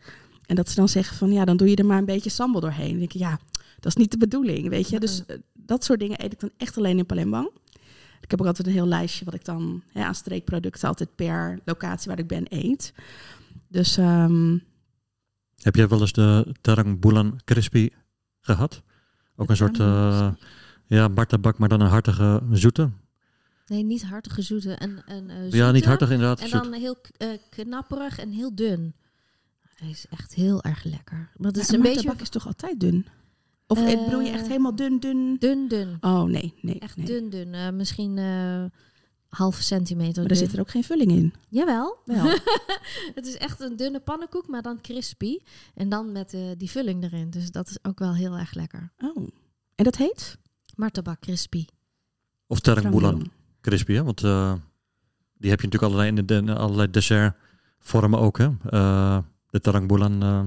En 0.46 0.56
dat 0.56 0.68
ze 0.68 0.74
dan 0.74 0.88
zeggen 0.88 1.16
van, 1.16 1.32
ja, 1.32 1.44
dan 1.44 1.56
doe 1.56 1.68
je 1.70 1.76
er 1.76 1.86
maar 1.86 1.98
een 1.98 2.04
beetje 2.04 2.30
sambal 2.30 2.60
doorheen. 2.60 2.88
Dan 2.90 2.98
denk 2.98 3.12
ik, 3.12 3.20
ja, 3.20 3.38
dat 3.80 3.86
is 3.86 3.94
niet 3.96 4.10
de 4.10 4.16
bedoeling, 4.16 4.68
weet 4.68 4.88
je. 4.88 5.00
Dus 5.00 5.22
dat 5.52 5.84
soort 5.84 6.00
dingen 6.00 6.24
eet 6.24 6.32
ik 6.32 6.40
dan 6.40 6.50
echt 6.56 6.76
alleen 6.78 6.98
in 6.98 7.06
Palembang. 7.06 7.50
Ik 8.22 8.30
heb 8.30 8.40
ook 8.40 8.46
altijd 8.46 8.66
een 8.66 8.72
heel 8.72 8.86
lijstje 8.86 9.24
wat 9.24 9.34
ik 9.34 9.44
dan 9.44 9.82
hè, 9.92 10.04
aan 10.04 10.14
streekproducten 10.14 10.88
altijd 10.88 11.14
per 11.14 11.58
locatie 11.64 12.08
waar 12.08 12.18
ik 12.18 12.26
ben 12.26 12.44
eet. 12.48 12.92
Dus 13.68 13.96
ehm, 13.96 14.58
Heb 15.56 15.74
jij 15.74 15.88
wel 15.88 16.00
eens 16.00 16.12
de 16.12 16.54
Tarang 16.60 17.00
Bulan 17.00 17.40
Crispy 17.44 17.90
gehad? 18.40 18.82
Ook 19.36 19.50
een 19.50 19.56
soort 19.56 19.80
eh 19.80 20.32
ja, 20.86 21.08
martabak, 21.08 21.58
maar 21.58 21.68
dan 21.68 21.80
een 21.80 21.88
hartige 21.88 22.42
zoete. 22.50 22.90
Nee, 23.66 23.82
niet 23.84 24.04
hartige 24.04 24.42
zoete. 24.42 24.72
En, 24.72 25.02
en, 25.06 25.30
eh, 25.30 25.50
Ja, 25.50 25.70
niet 25.70 25.84
hartig 25.84 26.10
inderdaad. 26.10 26.40
En 26.40 26.48
zoet. 26.48 26.62
dan 26.62 26.72
heel 26.72 26.96
eh, 27.16 27.28
knapperig 27.50 28.18
en 28.18 28.30
heel 28.30 28.54
dun. 28.54 28.94
Hij 29.74 29.90
is 29.90 30.06
echt 30.10 30.34
heel 30.34 30.62
erg 30.62 30.84
lekker. 30.84 31.30
Maar 31.36 31.50
het 31.50 31.56
is 31.56 31.68
ja, 31.68 31.74
een 31.74 31.82
beetje 31.82 32.14
is 32.18 32.28
toch 32.28 32.46
altijd 32.46 32.80
dun? 32.80 33.06
Of 33.72 33.78
Eh, 33.78 33.92
eh, 33.92 34.04
bedoel 34.04 34.20
je 34.20 34.30
echt 34.30 34.46
helemaal 34.46 34.76
dun, 34.76 35.00
dun? 35.00 35.36
dun, 35.38 35.68
dun. 35.68 35.96
Oh 36.00 36.22
nee, 36.22 36.54
nee. 36.60 36.78
Echt 36.78 36.96
nee. 36.96 37.06
dun, 37.06 37.30
dun. 37.30 37.54
Eh, 37.54 37.70
misschien 37.70 38.18
eh 38.18 38.64
halve 39.28 39.62
centimeter 39.62 40.20
Maar 40.20 40.32
dun. 40.32 40.40
er 40.40 40.44
zit 40.44 40.52
er 40.52 40.60
ook 40.60 40.70
geen 40.70 40.84
vulling 40.84 41.10
in. 41.10 41.32
Jawel. 41.48 41.96
Wel. 42.04 42.24
het 43.18 43.26
is 43.26 43.36
echt 43.36 43.60
een 43.60 43.76
dunne 43.76 44.00
pannenkoek, 44.00 44.48
maar 44.48 44.62
dan 44.62 44.80
crispy. 44.80 45.38
En 45.74 45.88
dan 45.88 46.12
met 46.12 46.34
eh, 46.34 46.40
die 46.56 46.70
vulling 46.70 47.04
erin. 47.04 47.30
Dus 47.30 47.50
dat 47.50 47.68
is 47.68 47.78
ook 47.82 47.98
wel 47.98 48.14
heel 48.14 48.38
erg 48.38 48.54
lekker. 48.54 48.92
Oh. 48.98 49.28
En 49.74 49.84
dat 49.84 49.96
heet? 49.96 50.38
Martabak 50.76 51.20
crispy. 51.20 51.66
Of 52.46 52.60
Tarang 52.60 52.86
Trangbulan. 52.86 53.14
Bulan 53.14 53.32
Crispy, 53.60 53.92
hè? 53.92 54.04
Want 54.04 54.24
eh, 54.24 54.52
die 55.38 55.50
heb 55.50 55.60
je 55.60 55.66
natuurlijk 55.66 55.82
allerlei, 55.82 56.08
in 56.08 56.46
de, 56.46 56.54
allerlei 56.54 56.90
dessertvormen 56.90 58.18
ook, 58.18 58.38
hè? 58.38 58.48
Eh, 58.70 59.18
de 59.50 59.60
Tarang 59.60 59.88
Bulan, 59.88 60.22
eh, 60.22 60.42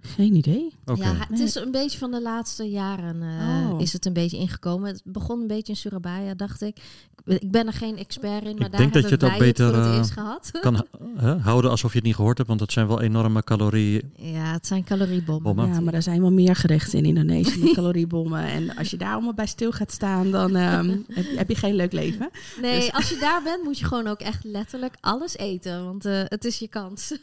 Geen 0.00 0.34
idee. 0.34 0.72
Ja, 0.94 1.14
het 1.28 1.38
is 1.38 1.54
een 1.54 1.70
beetje 1.70 1.98
van 1.98 2.10
de 2.10 2.22
laatste 2.22 2.64
jaren 2.70 3.22
eh, 3.22 3.70
Oh. 3.72 3.80
is 3.80 3.92
het 3.92 4.06
een 4.06 4.12
beetje 4.12 4.36
ingekomen. 4.36 4.88
Het 4.88 5.02
begon 5.04 5.40
een 5.40 5.46
beetje 5.46 5.72
in 5.72 5.78
Surabaya, 5.78 6.34
dacht 6.34 6.62
ik. 6.62 6.76
Ik- 7.24 7.50
ben 7.50 7.66
er 7.66 7.72
geen 7.72 7.96
expert 7.96 8.44
in, 8.44 8.56
maar 8.56 8.64
Ik 8.66 8.70
daar 8.72 8.80
denk 8.80 8.92
dat 8.92 9.02
je 9.02 9.08
het 9.10 9.24
ook 9.24 9.38
beter, 9.38 9.74
het 9.96 10.08
eh, 10.08 10.12
gehad. 10.14 10.50
Kan 10.60 10.86
hè, 11.16 11.36
houden 11.38 11.70
alsof 11.70 11.90
je 11.90 11.96
het 11.96 12.06
niet 12.06 12.14
gehoord 12.14 12.36
hebt, 12.36 12.48
want 12.48 12.60
dat 12.60 12.72
zijn 12.72 12.86
wel 12.86 13.00
enorme 13.00 13.42
calorieën. 13.44 14.12
Ja, 14.16 14.52
het 14.52 14.66
zijn 14.66 14.84
caloriebommen. 14.84 15.42
Bommen. 15.42 15.68
Ja, 15.74 15.80
maar 15.80 15.94
er 15.94 16.02
zijn 16.02 16.20
wel 16.20 16.32
meer 16.32 16.56
gerechten 16.56 16.98
in 16.98 17.04
Indonesië 17.04 17.58
met 17.58 17.72
caloriebommen. 17.78 18.44
En 18.44 18.76
als 18.76 18.90
je 18.90 18.96
daar 18.96 19.12
allemaal 19.12 19.34
bij 19.34 19.46
stil 19.46 19.72
gaat 19.72 19.92
staan, 19.92 20.30
dan 20.30 20.56
ehm, 20.56 20.88
heb, 21.08 21.24
je- 21.24 21.36
heb 21.36 21.48
je 21.48 21.54
geen 21.54 21.74
leuk 21.74 21.92
leven. 21.92 22.30
Nee, 22.60 22.80
Dus- 22.80 22.92
als 22.92 23.08
je 23.08 23.16
daar 23.20 23.42
bent, 23.42 23.62
moet 23.64 23.78
je 23.78 23.84
gewoon 23.84 24.06
ook 24.06 24.20
echt 24.20 24.44
letterlijk 24.44 24.94
alles 25.00 25.36
eten. 25.36 25.84
Want 25.84 26.04
eh, 26.04 26.20
het 26.24 26.44
is 26.44 26.58
je 26.58 26.68
kans. 26.68 27.14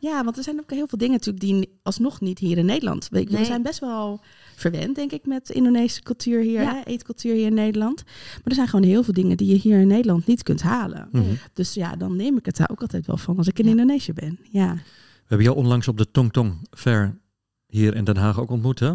Ja, 0.00 0.24
want 0.24 0.36
er 0.36 0.42
zijn 0.42 0.60
ook 0.60 0.70
heel 0.70 0.86
veel 0.86 0.98
dingen 0.98 1.14
natuurlijk 1.14 1.44
die 1.44 1.78
alsnog 1.82 2.15
niet 2.20 2.38
hier 2.38 2.58
in 2.58 2.66
Nederland. 2.66 3.10
Nee. 3.10 3.26
We 3.30 3.44
zijn 3.44 3.62
best 3.62 3.78
wel 3.80 4.20
verwend, 4.56 4.94
denk 4.94 5.12
ik, 5.12 5.26
met 5.26 5.46
de 5.46 5.52
Indonesische 5.54 6.02
cultuur 6.02 6.40
hier, 6.42 6.60
Ja. 6.62 6.74
hè, 6.74 6.80
eetcultuur 6.84 7.34
hier 7.34 7.46
in 7.46 7.54
Nederland. 7.54 8.02
Maar 8.04 8.42
er 8.44 8.54
zijn 8.54 8.68
gewoon 8.68 8.84
heel 8.84 9.02
veel 9.02 9.12
dingen 9.14 9.36
die 9.36 9.48
je 9.48 9.54
hier 9.54 9.80
in 9.80 9.86
Nederland 9.86 10.26
niet 10.26 10.42
kunt 10.42 10.62
halen. 10.62 11.08
Mhm. 11.12 11.24
Dus 11.52 11.74
ja, 11.74 11.96
dan 11.96 12.16
neem 12.16 12.36
ik 12.36 12.46
het 12.46 12.56
daar 12.56 12.70
ook 12.70 12.80
altijd 12.80 13.06
wel 13.06 13.16
van 13.16 13.36
als 13.36 13.46
ik 13.46 13.58
in 13.58 13.64
Ja. 13.64 13.70
Indonesië 13.70 14.12
ben. 14.12 14.38
Ja. 14.50 14.74
We 14.74 15.32
hebben 15.32 15.46
jou 15.46 15.58
onlangs 15.58 15.88
op 15.88 15.98
de 15.98 16.10
Tong 16.10 16.32
Tong 16.32 16.54
Fair 16.70 17.18
hier 17.66 17.94
in 17.94 18.04
Den 18.04 18.16
Haag 18.16 18.40
ook 18.40 18.50
ontmoet, 18.50 18.78
hè? 18.80 18.92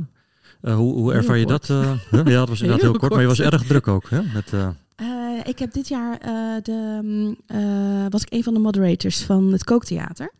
Eh, 0.62 0.75
hoe, 0.75 0.94
hoe 0.94 1.10
Heel 1.12 1.20
ervaar 1.20 1.38
je 1.38 1.46
kort. 1.46 1.68
dat? 1.68 1.84
eh, 1.84 1.98
ja, 2.12 2.40
dat 2.40 2.50
was 2.50 2.62
inderdaad 2.62 2.82
heel, 2.82 2.90
Heel 2.92 3.00
kort, 3.00 3.12
maar 3.12 3.22
je 3.22 3.28
was 3.28 3.40
erg 3.40 3.63
druk 3.63 3.88
ook, 3.88 4.10
hè? 4.10 4.22
Met, 4.34 4.54
eh, 4.54 4.70
Eh, 4.96 5.08
ik 5.44 5.60
heb 5.60 5.74
dit 5.74 5.88
jaar 5.88 6.18
eh, 6.18 6.32
de, 6.63 7.00
mm, 7.04 7.36
eh, 7.48 8.06
was 8.10 8.22
ik 8.22 8.34
een 8.34 8.44
van 8.44 8.54
de 8.54 8.60
moderators 8.60 9.22
van 9.24 9.51
het 9.51 9.63
Kooktheater. 9.63 10.32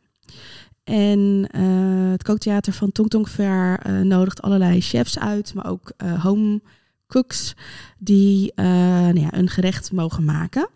En 0.92 1.48
eh, 1.52 2.12
het 2.12 2.24
Kooktheater 2.24 2.74
van 2.74 2.92
Tong 2.92 3.10
Tong 3.10 3.28
Fair 3.28 3.80
eh, 3.80 4.00
nodigt 4.00 4.42
allerlei 4.42 4.82
chefs 4.82 5.20
uit, 5.20 5.54
maar 5.54 5.70
ook 5.70 5.92
eh, 5.98 6.24
home 6.24 6.62
cooks 7.08 7.54
die 7.98 8.52
nou 8.56 9.20
ja, 9.20 9.34
een 9.34 9.50
gerecht 9.50 9.92
mogen 9.92 10.26
maken. 10.26 10.70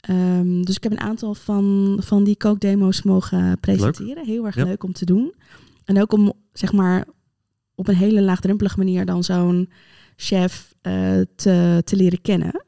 Ehm, 0.00 0.62
dus 0.62 0.76
ik 0.76 0.82
heb 0.82 0.92
een 0.92 1.00
aantal 1.00 1.34
van, 1.34 1.96
van 2.02 2.24
die 2.24 2.36
kookdemo's 2.36 3.02
mogen 3.02 3.60
presenteren. 3.60 4.24
Heel 4.24 4.46
erg 4.46 4.54
Ja. 4.54 4.64
leuk 4.64 4.84
om 4.84 4.92
te 4.92 5.04
doen. 5.04 5.34
En 5.84 6.00
ook 6.00 6.12
om, 6.12 6.32
zeg 6.52 6.72
maar, 6.72 7.04
op 7.74 7.88
een 7.88 7.96
hele 7.96 8.22
laagdrempelige 8.22 8.78
manier 8.78 9.04
dan 9.04 9.24
zo'n 9.24 9.70
chef 10.16 10.74
te, 11.36 11.82
te 11.84 11.96
leren 11.96 12.20
kennen. 12.20 12.63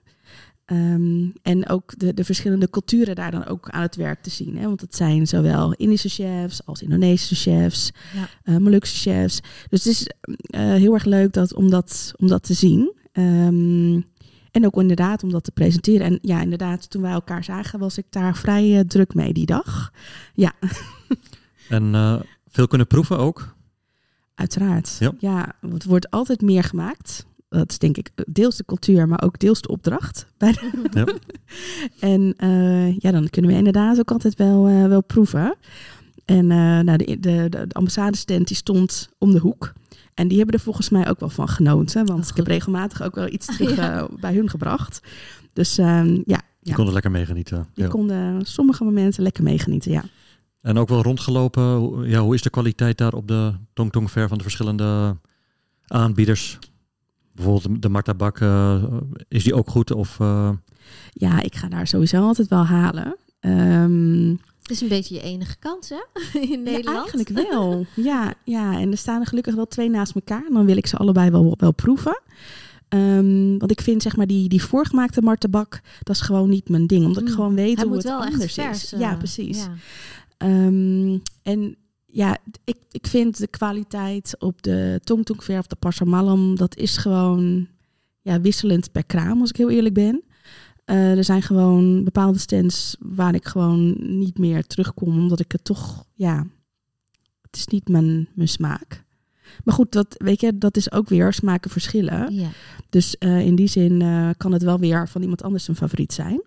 Ehm, 0.67 1.29
en 1.43 1.69
ook 1.69 1.99
de, 1.99 2.15
de 2.15 2.25
verschillende 2.25 2.71
culturen 2.71 3.15
daar 3.15 3.31
dan 3.31 3.47
ook 3.47 3.69
aan 3.71 3.83
het 3.83 3.97
werk 3.97 4.23
te 4.23 4.31
zien. 4.31 4.57
Hè? 4.57 4.65
Want 4.67 4.81
het 4.81 4.95
zijn 4.97 5.27
zowel 5.27 5.73
Indische 5.73 6.09
chefs 6.09 6.67
als 6.67 6.83
Indonesische 6.83 7.51
chefs, 7.51 7.91
Ja. 8.15 8.29
eh 8.43 8.57
Molukse 8.57 8.97
chefs. 8.97 9.41
Dus 9.69 9.85
het 9.85 9.93
is 9.93 10.07
eh, 10.51 10.61
heel 10.61 10.95
erg 10.95 11.05
leuk 11.05 11.33
dat, 11.33 11.55
om, 11.55 11.71
dat, 11.71 12.13
om 12.17 12.29
dat 12.29 12.43
te 12.43 12.55
zien. 12.55 12.93
Ehm, 13.13 14.01
en 14.51 14.65
ook 14.67 14.77
inderdaad 14.81 15.23
om 15.23 15.31
dat 15.31 15.45
te 15.45 15.51
presenteren. 15.51 16.07
En 16.07 16.19
ja, 16.23 16.41
inderdaad, 16.41 16.91
toen 16.91 17.03
wij 17.03 17.13
elkaar 17.13 17.45
zagen, 17.45 17.79
was 17.79 17.99
ik 17.99 18.07
daar 18.11 18.37
vrij 18.37 18.79
eh, 18.79 18.85
druk 18.85 19.15
mee 19.15 19.33
die 19.33 19.47
dag. 19.47 19.93
Ja, 20.35 20.53
en 21.69 21.95
eh, 21.95 22.21
veel 22.49 22.67
kunnen 22.69 22.87
proeven 22.87 23.19
ook. 23.19 23.55
uiteraard. 24.35 24.97
Ja. 24.99 25.13
Ja, 25.19 25.53
het 25.71 25.85
wordt 25.85 26.11
altijd 26.11 26.41
meer 26.41 26.63
gemaakt. 26.65 27.27
Dat 27.59 27.71
is 27.71 27.79
denk 27.79 27.97
ik 27.97 28.11
deels 28.27 28.57
de 28.57 28.65
cultuur, 28.65 29.09
maar 29.09 29.23
ook 29.23 29.39
deels 29.39 29.61
de 29.61 29.69
opdracht. 29.69 30.27
Bij 30.39 30.53
de- 30.53 30.89
Ja. 30.93 31.07
En 32.13 32.35
eh, 32.37 32.97
ja, 32.99 33.11
dan 33.11 33.31
kunnen 33.31 33.51
we 33.51 33.57
inderdaad 33.57 33.99
ook 33.99 34.11
altijd 34.11 34.35
wel, 34.35 34.67
eh, 34.67 34.87
wel 34.87 35.03
proeven. 35.03 35.57
En 36.25 36.51
eh, 36.51 36.57
nou, 36.81 36.97
de, 36.97 37.21
de, 37.21 37.47
de, 37.49 37.67
ambassadestand 37.73 38.47
die 38.49 38.57
stond 38.57 39.09
om 39.19 39.33
de 39.33 39.39
hoek. 39.39 39.73
En 40.15 40.29
die 40.29 40.37
hebben 40.39 40.55
er 40.57 40.61
volgens 40.61 40.89
mij 40.89 41.09
ook 41.09 41.21
wel 41.21 41.29
van 41.29 41.49
genoten. 41.49 42.07
Want 42.07 42.23
Oh, 42.25 42.29
ik 42.31 42.37
heb 42.37 42.47
regelmatig 42.47 43.03
ook 43.03 43.15
wel 43.15 43.29
iets 43.33 43.47
terug 43.57 43.77
Ja. 43.77 44.09
bij 44.21 44.35
hun 44.35 44.51
gebracht. 44.51 45.01
Dus 45.53 45.79
ehm, 45.79 46.09
ja, 46.09 46.41
Je 46.61 46.71
Ja. 46.71 46.75
kon 46.75 46.87
er 46.87 46.93
lekker 46.93 47.11
meegenieten. 47.11 47.67
die 47.75 47.85
Ja. 47.85 47.91
konden 47.91 48.45
sommige 48.47 48.85
momenten 48.85 49.23
lekker 49.23 49.43
meegenieten. 49.43 49.91
Ja. 49.93 50.03
En 50.61 50.79
ook 50.79 50.89
wel 50.89 51.03
rondgelopen. 51.03 51.75
Hoe- 51.77 52.09
Ja, 52.09 52.21
hoe 52.21 52.35
is 52.35 52.43
de 52.43 52.51
kwaliteit 52.51 52.99
daar 52.99 53.13
op 53.15 53.29
de 53.29 53.53
Tong 53.73 53.93
Tong 53.93 54.11
Fair 54.11 54.29
van 54.29 54.37
de 54.37 54.43
verschillende 54.43 55.17
aanbieders? 55.87 56.59
Bijvoorbeeld 57.37 57.65
de- 57.75 57.79
de 57.79 57.89
Marta 57.89 58.15
Bak, 58.15 58.41
eh, 58.41 58.85
is 59.29 59.45
die 59.45 59.55
ook 59.55 59.71
goed? 59.71 59.93
Of, 59.93 60.21
eh, 60.21 60.51
Ja, 61.13 61.43
ik 61.43 61.55
ga 61.55 61.69
daar 61.69 61.87
sowieso 61.87 62.23
altijd 62.23 62.49
wel 62.49 62.65
halen. 62.65 63.17
Ehm, 63.41 64.29
Het 64.63 64.71
is 64.71 64.81
een 64.81 64.89
beetje 64.89 65.15
je 65.15 65.21
enige 65.21 65.57
kans, 65.59 65.89
hè? 65.89 65.97
In 66.41 66.49
ja, 66.51 66.57
Nederland. 66.57 66.97
eigenlijk 67.13 67.29
wel. 67.51 67.87
ja, 68.11 68.35
ja, 68.45 68.79
en 68.81 68.91
er 68.91 68.97
staan 68.99 69.21
er 69.21 69.27
gelukkig 69.27 69.55
wel 69.55 69.67
twee 69.67 69.91
naast 69.91 70.15
elkaar. 70.15 70.45
En 70.49 70.53
dan 70.55 70.65
wil 70.67 70.77
ik 70.77 70.87
ze 70.87 70.97
allebei 70.97 71.31
wel, 71.31 71.55
wel 71.59 71.73
proeven. 71.73 72.21
Ehm, 72.89 73.59
want 73.59 73.71
ik 73.71 73.81
vind 73.81 74.03
zeg 74.03 74.17
maar 74.17 74.27
die, 74.27 74.49
die 74.49 74.63
voorgemaakte 74.63 75.23
martenbak, 75.23 75.81
dat 76.03 76.15
is 76.17 76.21
gewoon 76.23 76.49
niet 76.49 76.69
mijn 76.69 76.87
ding. 76.87 77.05
Omdat 77.05 77.23
ik 77.23 77.29
Mm. 77.29 77.35
gewoon 77.35 77.55
weet 77.55 77.75
Hij 77.77 77.85
hoe 77.85 77.95
moet 77.95 78.03
het 78.03 78.13
wel 78.13 78.21
anders 78.25 78.43
echt 78.43 78.55
vers. 78.55 78.83
is. 78.85 78.93
eh, 78.93 79.01
ja, 79.01 79.17
precies. 79.17 79.59
ja. 79.59 79.73
Ehm, 80.37 81.19
en 81.43 81.77
ja, 82.17 82.39
ik, 82.65 82.77
ik 82.91 83.07
vind 83.07 83.39
de 83.39 83.47
kwaliteit 83.47 84.37
op 84.39 84.63
de 84.63 85.01
tongtongverf, 85.05 85.59
of 85.59 85.67
de 85.67 85.77
passamallam, 85.77 86.57
dat 86.57 86.77
is 86.77 86.97
gewoon 86.97 87.69
ja, 88.23 88.41
wisselend 88.41 88.93
per 88.93 89.05
kraam, 89.05 89.41
als 89.41 89.51
ik 89.51 89.57
heel 89.57 89.71
eerlijk 89.71 89.95
ben. 89.95 90.23
Eh, 90.85 91.17
er 91.17 91.25
zijn 91.25 91.43
gewoon 91.43 92.05
bepaalde 92.05 92.39
stands 92.39 92.97
waar 93.01 93.35
ik 93.35 93.47
gewoon 93.47 93.97
niet 94.19 94.39
meer 94.39 94.67
terugkom, 94.67 95.19
omdat 95.19 95.41
ik 95.41 95.53
het 95.53 95.65
toch, 95.65 96.05
ja, 96.15 96.47
het 97.43 97.57
is 97.57 97.67
niet 97.67 97.89
mijn, 97.89 98.29
mijn 98.35 98.49
smaak. 98.49 99.05
Maar 99.65 99.75
goed, 99.75 99.93
dat, 99.93 100.15
weet 100.19 100.41
je, 100.41 100.59
dat 100.59 100.77
is 100.77 100.93
ook 100.93 101.09
weer 101.09 101.33
smaken 101.33 101.71
verschillen. 101.71 102.35
Ja. 102.35 102.49
Dus 102.91 103.19
eh, 103.19 103.41
in 103.41 103.55
die 103.55 103.69
zin 103.69 104.03
eh, 104.03 104.31
kan 104.37 104.53
het 104.53 104.63
wel 104.63 104.79
weer 104.79 105.09
van 105.09 105.23
iemand 105.23 105.43
anders 105.43 105.69
een 105.69 105.77
favoriet 105.77 106.13
zijn. 106.13 106.43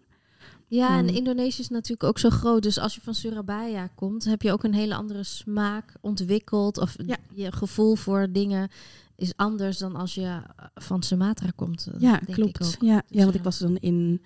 Ja, 0.69 0.97
en 0.97 1.07
Ehm. 1.07 1.15
Indonesië 1.15 1.61
is 1.61 1.69
natuurlijk 1.69 2.03
ook 2.03 2.19
zo 2.19 2.29
groot. 2.29 2.63
Dus 2.63 2.77
als 2.79 2.95
je 2.95 3.01
van 3.01 3.13
Surabaya 3.13 3.87
komt, 3.95 4.23
heb 4.23 4.41
je 4.41 4.51
ook 4.51 4.63
een 4.63 4.73
hele 4.73 4.95
andere 4.95 5.23
smaak 5.23 5.93
ontwikkeld. 6.01 6.77
Of 6.77 6.95
Ja. 7.05 7.17
je 7.33 7.51
gevoel 7.51 7.95
voor 7.95 8.27
dingen 8.31 8.69
is 9.15 9.33
anders 9.35 9.77
dan 9.77 9.95
als 9.95 10.13
je 10.15 10.21
eh, 10.21 10.65
van 10.75 11.03
Sumatra 11.03 11.49
komt. 11.55 11.87
Ja, 11.97 12.11
denk 12.11 12.27
ik 12.27 12.33
klopt. 12.33 12.63
ook. 12.63 12.81
Ja, 12.81 12.95
Dus, 13.07 13.17
ja, 13.17 13.19
want 13.21 13.29
ik 13.33 13.37
ja. 13.37 13.43
was 13.43 13.59
dan 13.59 13.77
in 13.77 14.21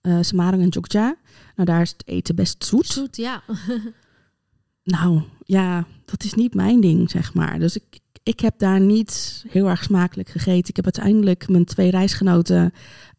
eh 0.00 0.18
Semarang 0.20 0.62
en 0.62 0.68
Jogja. 0.68 1.16
Nou, 1.56 1.68
daar 1.68 1.80
is 1.80 1.90
het 1.90 2.06
eten 2.06 2.34
best 2.34 2.64
zoet. 2.64 2.86
Zoet, 2.86 3.16
ja. 3.16 3.42
Nou, 4.84 5.22
ja, 5.44 5.86
dat 6.04 6.24
is 6.24 6.34
niet 6.34 6.54
mijn 6.54 6.80
ding, 6.80 7.10
zeg 7.10 7.34
maar. 7.34 7.58
Dus 7.58 7.76
ik, 7.76 7.98
ik 8.22 8.40
heb 8.40 8.58
daar 8.58 8.80
niet 8.80 9.44
heel 9.48 9.66
erg 9.68 9.82
smakelijk 9.82 10.28
gegeten. 10.28 10.68
Ik 10.68 10.76
heb 10.76 10.84
uiteindelijk 10.84 11.48
mijn 11.48 11.64
twee 11.64 11.90
reisgenoten 11.90 12.72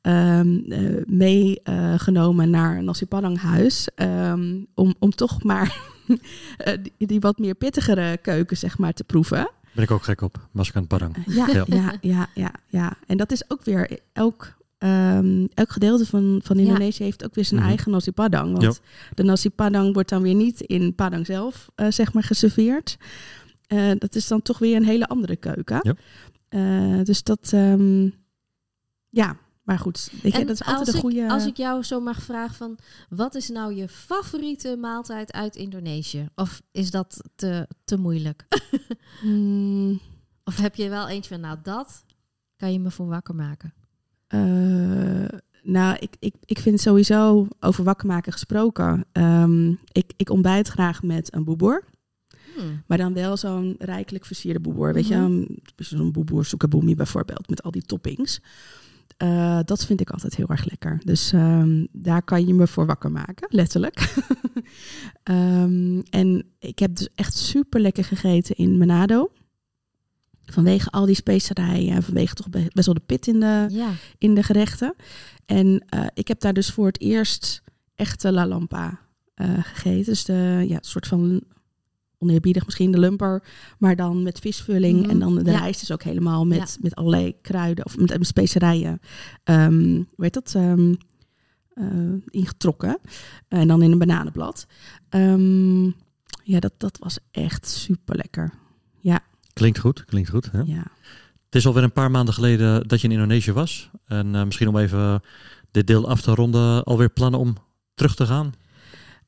ehm, 0.05 0.57
eh, 0.71 1.03
meegenomen 1.05 2.49
naar 2.49 2.77
een 2.77 2.85
nasi 2.85 3.05
padang 3.05 3.37
huis. 3.39 3.87
ehm, 3.95 4.63
om, 4.73 4.95
om 4.99 5.09
toch 5.11 5.43
maar 5.43 5.77
eh, 6.57 6.73
die, 6.81 7.07
die 7.07 7.19
wat 7.19 7.37
meer 7.39 7.55
pittigere 7.55 8.17
keuken, 8.17 8.57
zeg 8.57 8.77
maar, 8.77 8.93
te 8.93 9.03
proeven. 9.03 9.49
ben 9.73 9.83
ik 9.83 9.91
ook 9.91 10.03
gek 10.03 10.21
op, 10.21 10.47
Maskan 10.51 10.87
Padang. 10.87 11.15
Ja, 11.27 11.47
Ja. 11.47 11.63
ja, 11.67 11.93
ja, 12.01 12.27
ja, 12.35 12.51
ja. 12.67 12.93
En 13.07 13.17
dat 13.17 13.31
is 13.31 13.49
ook 13.49 13.63
weer 13.63 13.99
elk, 14.13 14.55
ehm, 14.77 15.45
elk 15.53 15.69
gedeelte 15.71 16.05
van, 16.05 16.39
van 16.43 16.57
Ja. 16.57 16.63
Indonesië 16.63 17.03
heeft 17.03 17.25
ook 17.25 17.35
weer 17.35 17.45
zijn 17.45 17.59
Mhm. 17.59 17.69
eigen 17.69 17.91
nasi 17.91 18.11
padang. 18.11 18.57
Want 18.61 18.81
de 19.13 19.23
nasi 19.23 19.49
padang 19.49 19.93
wordt 19.93 20.09
dan 20.09 20.21
weer 20.21 20.35
niet 20.35 20.61
in 20.61 20.95
Padang 20.95 21.25
zelf, 21.25 21.69
eh, 21.75 21.87
zeg 21.91 22.13
maar, 22.13 22.23
geserveerd. 22.23 22.97
Eh, 23.67 23.91
dat 23.97 24.15
is 24.15 24.27
dan 24.27 24.41
toch 24.41 24.57
weer 24.59 24.75
een 24.75 24.85
hele 24.85 25.07
andere 25.07 25.35
keuken. 25.35 25.97
Eh, 26.49 26.99
dus 27.03 27.23
dat, 27.23 27.49
ehm, 27.53 28.09
ja, 29.09 29.37
maar 29.65 29.79
goed. 29.79 30.11
En 30.23 30.47
dat 30.47 30.49
is 30.49 30.63
altijd 30.63 30.87
een 30.87 30.93
ik- 30.93 30.99
goede... 30.99 31.29
Als 31.29 31.45
ik 31.45 31.57
jou 31.57 31.83
zo 31.83 31.99
mag 31.99 32.21
vragen 32.21 32.55
van, 32.55 32.77
wat 33.09 33.35
is 33.35 33.49
nou 33.49 33.73
je 33.75 33.87
favoriete 33.87 34.77
maaltijd 34.79 35.31
uit 35.33 35.55
Indonesië? 35.55 36.29
Of 36.35 36.61
is 36.71 36.91
dat 36.91 37.23
te, 37.35 37.67
te 37.85 37.97
moeilijk? 37.97 38.45
Mm, 39.23 39.99
Of 40.43 40.57
heb 40.57 40.75
je 40.75 40.89
wel 40.89 41.07
eentje 41.07 41.29
van, 41.33 41.39
nou 41.39 41.57
dat 41.63 42.03
kan 42.57 42.73
je 42.73 42.79
me 42.79 42.91
voor 42.91 43.07
wakker 43.07 43.35
maken? 43.35 43.73
Eh, 44.27 45.39
nou, 45.63 45.97
ik, 45.99 46.15
ik, 46.19 46.35
ik 46.45 46.59
vind 46.59 46.81
sowieso 46.81 47.47
over 47.59 47.83
wakker 47.83 48.07
maken 48.07 48.31
gesproken. 48.31 49.05
ehm, 49.11 49.69
ik, 49.91 50.13
ik 50.15 50.29
ontbijt 50.29 50.67
graag 50.67 51.03
met 51.03 51.33
een 51.33 51.43
boeboer. 51.43 51.83
Hmm. 52.55 52.83
Maar 52.87 52.97
dan 52.97 53.13
wel 53.13 53.37
zo'n 53.37 53.75
rijkelijk 53.79 54.25
versierde 54.25 54.59
boeboer. 54.59 54.93
Weet 54.93 55.09
Mhm. 55.09 55.13
je, 55.13 55.19
um, 55.19 55.47
zo'n 55.77 56.11
boeboer 56.11 56.45
soekaboemi 56.45 56.95
bijvoorbeeld, 56.95 57.49
met 57.49 57.63
al 57.63 57.71
die 57.71 57.85
toppings. 57.85 58.39
Eh, 59.17 59.59
dat 59.65 59.85
vind 59.85 60.01
ik 60.01 60.09
altijd 60.09 60.35
heel 60.35 60.47
erg 60.47 60.65
lekker. 60.69 61.01
Dus 61.05 61.31
ehm, 61.33 61.85
daar 61.91 62.21
kan 62.23 62.47
je 62.47 62.53
me 62.53 62.67
voor 62.67 62.85
wakker 62.85 63.11
maken, 63.11 63.47
letterlijk. 63.51 63.99
Ehm, 65.23 65.99
en 66.09 66.45
ik 66.59 66.79
heb 66.79 66.95
dus 66.95 67.07
echt 67.15 67.33
super 67.37 67.79
lekker 67.79 68.03
gegeten 68.03 68.55
in 68.55 68.77
Manado. 68.77 69.31
Vanwege 70.45 70.89
al 70.89 71.05
die 71.05 71.15
specerijen, 71.15 72.03
vanwege 72.03 72.33
toch 72.33 72.49
be- 72.49 72.69
best 72.73 72.85
wel 72.85 72.95
de 72.95 73.01
pit 73.05 73.27
in 73.27 73.39
de, 73.39 73.65
Ja, 73.69 73.89
in 74.17 74.35
de 74.35 74.43
gerechten. 74.43 74.93
En 75.45 75.85
eh, 75.89 76.05
ik 76.13 76.27
heb 76.27 76.39
daar 76.39 76.53
dus 76.53 76.71
voor 76.71 76.85
het 76.85 76.99
eerst 77.01 77.61
echte 77.95 78.31
La 78.31 78.47
Lampa 78.47 78.99
eh, 79.33 79.49
gegeten. 79.63 80.05
Dus 80.05 80.25
de 80.25 80.65
ja, 80.67 80.77
soort 80.81 81.07
van 81.07 81.41
oneerbiedig 82.17 82.65
misschien 82.65 82.91
de 82.91 82.99
lumper, 82.99 83.43
maar 83.77 83.95
dan 83.95 84.23
met 84.23 84.39
visvulling. 84.39 85.01
Mhm. 85.01 85.09
En 85.09 85.19
dan 85.19 85.35
de 85.35 85.51
Ja. 85.51 85.57
rijst 85.59 85.81
is 85.81 85.91
ook 85.91 86.03
helemaal 86.03 86.45
met, 86.45 86.77
met 86.81 86.95
allerlei 86.95 87.35
kruiden 87.41 87.85
of 87.85 87.97
met, 87.97 88.17
met 88.17 88.27
specerijen. 88.27 88.99
Ehm 89.43 89.93
hoe 89.95 90.23
heet 90.23 90.33
dat? 90.33 90.53
Ehm, 90.55 90.93
eh, 91.73 91.85
ingetrokken. 92.29 92.97
en 93.47 93.67
dan 93.67 93.81
in 93.81 93.91
een 93.91 93.97
bananenblad. 93.97 94.67
Ehm, 95.09 95.83
ja, 96.43 96.59
dat, 96.59 96.73
dat 96.77 96.97
was 96.97 97.17
echt 97.31 97.67
super 97.67 98.15
lekker. 98.15 98.53
Klinkt 99.55 99.79
goed, 99.79 100.05
klinkt 100.05 100.29
goed. 100.29 100.51
Hè? 100.51 100.61
Ja. 100.61 100.83
Het 101.45 101.55
is 101.55 101.65
alweer 101.67 101.83
een 101.83 101.91
paar 101.91 102.11
maanden 102.11 102.33
geleden 102.33 102.87
dat 102.87 103.01
je 103.01 103.07
in 103.07 103.13
Indonesië 103.13 103.51
was. 103.51 103.89
En 104.05 104.35
eh, 104.35 104.43
misschien 104.43 104.67
om 104.67 104.77
even 104.77 105.21
dit 105.71 105.87
deel 105.87 106.09
af 106.09 106.21
te 106.21 106.33
ronden, 106.33 106.83
alweer 106.83 107.09
plannen 107.09 107.39
om 107.39 107.55
terug 107.93 108.15
te 108.15 108.25
gaan. 108.25 108.53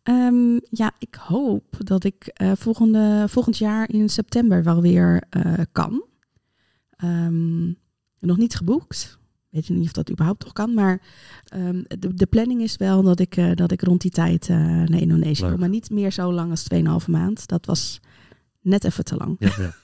Ehm, 0.08 0.60
ja, 0.70 0.94
ik 1.00 1.16
hoop 1.16 1.76
dat 1.78 2.04
ik 2.04 2.28
eh, 2.28 2.52
volgende, 2.56 3.26
volgend 3.30 3.58
jaar 3.58 3.90
in 3.90 4.10
september 4.10 4.64
wel 4.64 4.82
weer 4.82 5.24
eh, 5.30 5.54
kan. 5.72 6.06
Ehm, 6.90 7.68
nog 8.20 8.38
niet 8.38 8.56
geboekt. 8.56 9.20
Weet 9.50 9.68
je 9.68 9.74
niet 9.74 9.86
of 9.86 9.92
dat 9.92 10.12
überhaupt 10.12 10.44
nog 10.44 10.54
kan. 10.54 10.74
Maar 10.74 11.02
ehm, 11.46 11.84
de, 11.88 12.14
de 12.14 12.26
planning 12.26 12.62
is 12.62 12.76
wel 12.76 13.04
dat 13.04 13.20
ik, 13.20 13.38
eh, 13.38 13.52
dat 13.56 13.72
ik 13.72 13.82
rond 13.82 14.02
die 14.02 14.12
tijd 14.12 14.48
naar 14.48 15.02
Indonesië 15.02 15.50
kom. 15.50 15.60
Maar 15.60 15.70
niet 15.70 15.90
meer 15.90 16.12
zo 16.12 16.34
lang 16.34 16.50
als 16.50 16.64
2,5 16.64 17.08
maand. 17.08 17.48
Dat 17.48 17.66
was 17.66 18.00
net 18.62 18.84
even 18.84 19.04
te 19.04 19.16
lang. 19.16 19.36
Ja, 19.40 19.52
ja. 19.58 19.76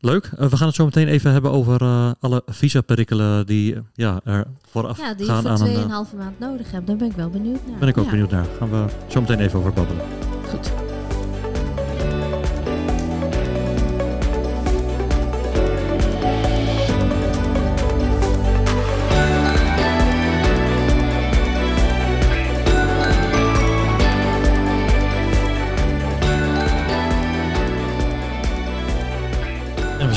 Leuk. 0.00 0.30
Eh, 0.38 0.48
we 0.48 0.56
gaan 0.56 0.66
het 0.66 0.76
zo 0.76 0.84
meteen 0.84 1.08
even 1.08 1.32
hebben 1.32 1.50
over 1.50 1.82
eh, 1.82 2.10
alle 2.20 2.42
visa-perikelen 2.46 3.46
die 3.46 3.74
eh, 3.74 3.80
ja, 3.94 4.20
er 4.24 4.44
vooraf 4.70 4.98
ja 4.98 5.14
die 5.14 5.26
gaan 5.26 5.42
voor 5.42 5.50
aan 5.50 5.60
een... 5.60 5.90
eh, 5.90 6.06
2,5 6.10 6.16
maand 6.16 6.38
nodig 6.38 6.70
hebt. 6.70 6.86
Daar 6.86 6.96
ben 6.96 7.08
ik 7.10 7.16
wel 7.16 7.30
benieuwd 7.30 7.60
naar. 7.68 7.78
ben 7.78 7.88
ik 7.88 7.98
ook 7.98 8.04
Ja. 8.04 8.10
benieuwd 8.10 8.30
naar. 8.30 8.46
Gaan 8.58 8.70
we 8.70 8.84
zo 9.08 9.20
meteen 9.20 9.40
even 9.40 9.58
over 9.58 9.72
babbelen. 9.72 10.02
Goed. 10.48 10.72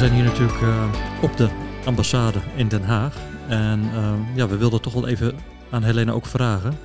Zijn 0.01 0.13
hier 0.13 0.24
natuurlijk 0.24 0.62
eh, 0.62 0.91
op 1.22 1.38
de 1.38 1.50
ambassade 1.86 2.39
in 2.55 2.67
Den 2.67 2.84
Haag. 2.84 3.15
En 3.48 3.81
eh, 3.81 4.36
ja, 4.36 4.48
we 4.48 4.58
wilden 4.58 4.81
toch 4.81 4.93
wel 4.93 5.08
even 5.08 5.36
aan 5.70 5.84
Helena 5.84 6.12
ook 6.12 6.25
vragen 6.25 6.77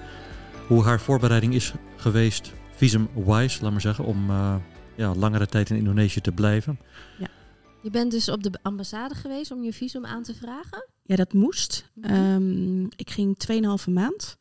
hoe 0.66 0.84
haar 0.84 1.00
voorbereiding 1.00 1.54
is 1.54 1.72
geweest, 1.96 2.52
visum-wise, 2.74 3.62
laat 3.62 3.72
maar 3.72 3.80
zeggen, 3.80 4.04
om 4.04 4.30
eh, 4.30 4.56
ja, 4.94 5.14
langere 5.14 5.46
tijd 5.46 5.70
in 5.70 5.76
Indonesië 5.76 6.20
te 6.20 6.32
blijven. 6.32 6.78
Je 7.82 7.90
bent 7.90 8.10
dus 8.10 8.28
op 8.28 8.42
de 8.42 8.50
ambassade 8.62 9.14
geweest 9.14 9.50
om 9.50 9.62
je 9.62 9.72
visum 9.72 10.06
aan 10.06 10.22
te 10.22 10.34
vragen? 10.34 10.88
Ja, 11.02 11.16
dat 11.16 11.32
moest. 11.32 11.90
Ehm, 12.00 12.84
ik 12.84 13.10
ging 13.10 13.36
2,5 13.38 13.88
maand. 13.88 14.36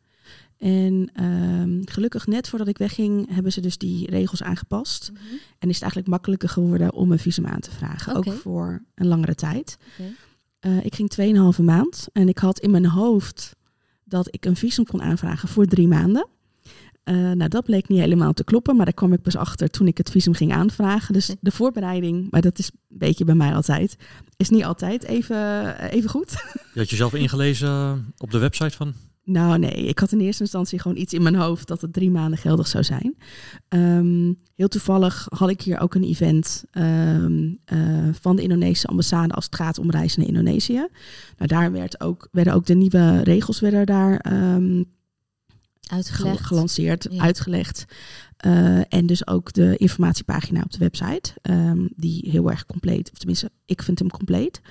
En 0.58 1.10
ehm, 1.14 1.82
gelukkig 1.86 2.28
net 2.28 2.50
voordat 2.50 2.68
ik 2.68 2.78
wegging, 2.78 3.34
hebben 3.34 3.52
ze 3.52 3.62
dus 3.62 3.78
die 3.78 4.10
regels 4.10 4.44
aangepast. 4.44 5.12
En 5.60 5.70
is 5.70 5.74
het 5.74 5.82
eigenlijk 5.82 6.08
makkelijker 6.08 6.50
geworden 6.50 6.94
om 6.94 7.12
een 7.12 7.20
visum 7.20 7.46
aan 7.46 7.60
te 7.60 7.72
vragen. 7.72 8.16
Ook 8.16 8.32
voor 8.32 8.82
een 8.96 9.08
langere 9.08 9.36
tijd. 9.36 9.78
Oké. 10.00 10.14
Eh, 10.60 10.86
ik 10.86 10.96
ging 10.96 11.10
2,5 11.10 11.64
maand. 11.64 12.08
En 12.14 12.28
ik 12.28 12.38
had 12.38 12.60
in 12.60 12.72
mijn 12.72 12.86
hoofd 12.86 13.56
dat 14.04 14.28
ik 14.30 14.46
een 14.46 14.56
visum 14.56 14.86
kon 14.86 15.02
aanvragen 15.02 15.50
voor 15.50 15.66
drie 15.66 15.88
maanden. 15.88 16.28
Eh, 17.04 17.16
nou, 17.16 17.48
dat 17.48 17.66
bleek 17.66 17.88
niet 17.88 18.00
helemaal 18.00 18.34
te 18.34 18.44
kloppen. 18.44 18.76
Maar 18.76 18.86
daar 18.86 18.94
kwam 18.94 19.14
ik 19.14 19.22
pas 19.22 19.36
achter 19.36 19.70
toen 19.70 19.88
ik 19.88 19.98
het 19.98 20.12
visum 20.12 20.34
ging 20.34 20.54
aanvragen. 20.54 21.14
Dus 21.14 21.36
de 21.42 21.52
voorbereiding, 21.52 22.32
maar 22.32 22.42
dat 22.42 22.60
is 22.60 22.72
een 22.90 22.98
beetje 22.98 23.26
bij 23.26 23.36
mij 23.36 23.56
altijd, 23.56 23.96
is 24.38 24.50
niet 24.50 24.64
altijd 24.64 25.04
even, 25.04 25.76
even 25.90 26.10
goed. 26.10 26.32
Je 26.74 26.80
had 26.80 26.90
jezelf 26.90 27.14
ingelezen 27.14 28.06
op 28.18 28.32
de 28.32 28.38
website 28.38 28.76
van 28.76 28.94
Nou 29.28 29.58
nee, 29.60 29.72
ik 29.72 30.00
had 30.00 30.12
in 30.12 30.20
eerste 30.20 30.44
instantie 30.44 30.80
gewoon 30.80 30.98
iets 30.98 31.14
in 31.14 31.22
mijn 31.22 31.36
hoofd 31.36 31.68
dat 31.68 31.82
het 31.82 31.94
drie 31.94 32.12
maanden 32.12 32.38
geldig 32.40 32.68
zou 32.68 32.84
zijn. 32.84 33.16
Ehm, 33.68 34.34
heel 34.56 34.68
toevallig 34.68 35.28
had 35.30 35.50
ik 35.50 35.62
hier 35.62 35.80
ook 35.80 35.96
een 35.96 36.04
event 36.04 36.64
ehm, 36.72 37.54
eh, 37.66 37.80
van 38.20 38.36
de 38.36 38.42
Indonesische 38.42 38.88
ambassade 38.88 39.34
als 39.34 39.46
het 39.46 39.56
gaat 39.56 39.80
om 39.80 39.92
reizen 39.92 40.20
naar 40.20 40.30
Indonesië. 40.30 40.74
Nou, 41.38 41.48
daar 41.48 41.72
werd 41.72 42.02
ook, 42.02 42.28
werden 42.32 42.54
ook 42.54 42.66
de 42.66 42.76
nieuwe 42.76 43.22
regels 43.24 43.60
werden 43.60 43.86
daar 43.86 44.18
ehm, 44.18 44.84
Uitgelegd. 45.92 46.38
ge- 46.38 46.44
gelanceerd, 46.44 47.08
Ja. 47.10 47.22
uitgelegd. 47.22 47.86
Eh, 48.38 48.94
en 48.94 49.06
dus 49.06 49.28
ook 49.28 49.54
de 49.54 49.78
informatiepagina 49.78 50.62
op 50.62 50.72
de 50.72 50.78
website, 50.78 51.34
die 51.96 52.30
heel 52.30 52.50
erg 52.52 52.66
compleet, 52.66 53.12
of 53.12 53.18
tenminste, 53.18 53.52
ik 53.66 53.82
vind 53.82 54.00
hem 54.00 54.10
compleet. 54.10 54.62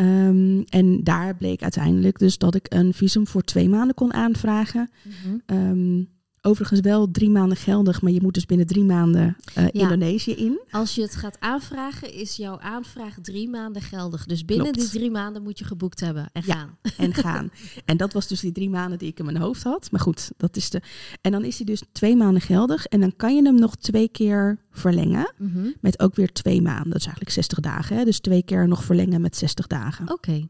Ehm, 0.00 0.62
en 0.68 1.04
daar 1.04 1.36
bleek 1.36 1.62
uiteindelijk 1.62 2.18
dus 2.18 2.38
dat 2.38 2.54
ik 2.54 2.66
een 2.68 2.94
visum 2.94 3.26
voor 3.26 3.42
twee 3.42 3.68
maanden 3.68 3.94
kon 3.94 4.12
aanvragen. 4.12 4.90
Mhm. 5.02 5.36
Ehm, 5.46 6.02
overigens 6.42 6.80
wel 6.80 7.10
drie 7.10 7.30
maanden 7.30 7.56
geldig, 7.56 8.02
maar 8.02 8.12
je 8.12 8.22
moet 8.22 8.34
dus 8.34 8.46
binnen 8.46 8.66
drie 8.66 8.84
maanden 8.84 9.36
Ja. 9.54 9.70
Indonesië 9.72 10.32
in. 10.32 10.60
Als 10.70 10.94
je 10.94 11.02
het 11.02 11.16
gaat 11.16 11.36
aanvragen, 11.40 12.12
is 12.12 12.36
jouw 12.36 12.58
aanvraag 12.58 13.16
drie 13.22 13.48
maanden 13.48 13.82
geldig. 13.82 14.26
Dus 14.26 14.44
binnen 14.44 14.72
Klopt. 14.72 14.90
die 14.90 14.98
drie 15.00 15.10
maanden 15.10 15.42
moet 15.42 15.58
je 15.58 15.64
geboekt 15.64 16.00
hebben 16.00 16.28
en 16.32 16.42
Ja. 16.46 16.54
gaan. 16.54 16.76
en 17.06 17.14
gaan. 17.24 17.50
En 17.84 17.96
dat 17.96 18.12
was 18.12 18.26
dus 18.28 18.40
die 18.40 18.52
drie 18.52 18.70
maanden 18.70 18.98
die 18.98 19.08
ik 19.08 19.18
in 19.18 19.24
mijn 19.24 19.36
hoofd 19.36 19.62
had. 19.62 19.90
Maar 19.90 20.00
goed, 20.00 20.30
dat 20.36 20.56
is 20.56 20.70
de. 20.70 20.80
En 21.20 21.32
dan 21.32 21.44
is 21.44 21.56
hij 21.56 21.66
dus 21.66 21.82
twee 21.92 22.16
maanden 22.16 22.42
geldig. 22.42 22.86
En 22.86 23.00
dan 23.00 23.16
kan 23.16 23.34
je 23.36 23.42
hem 23.42 23.54
nog 23.58 23.76
twee 23.76 24.08
keer 24.08 24.58
verlengen. 24.70 25.32
Mhm. 25.38 25.70
Met 25.80 26.00
ook 26.00 26.14
weer 26.14 26.32
twee 26.32 26.62
maanden. 26.62 26.88
Dat 26.90 26.98
is 27.00 27.04
eigenlijk 27.06 27.34
60 27.34 27.60
dagen. 27.60 27.96
Hè? 27.96 28.04
Dus 28.04 28.20
twee 28.20 28.42
keer 28.42 28.68
nog 28.68 28.84
verlengen 28.84 29.20
met 29.20 29.36
60 29.36 29.66
dagen. 29.66 30.10
Oké. 30.12 30.48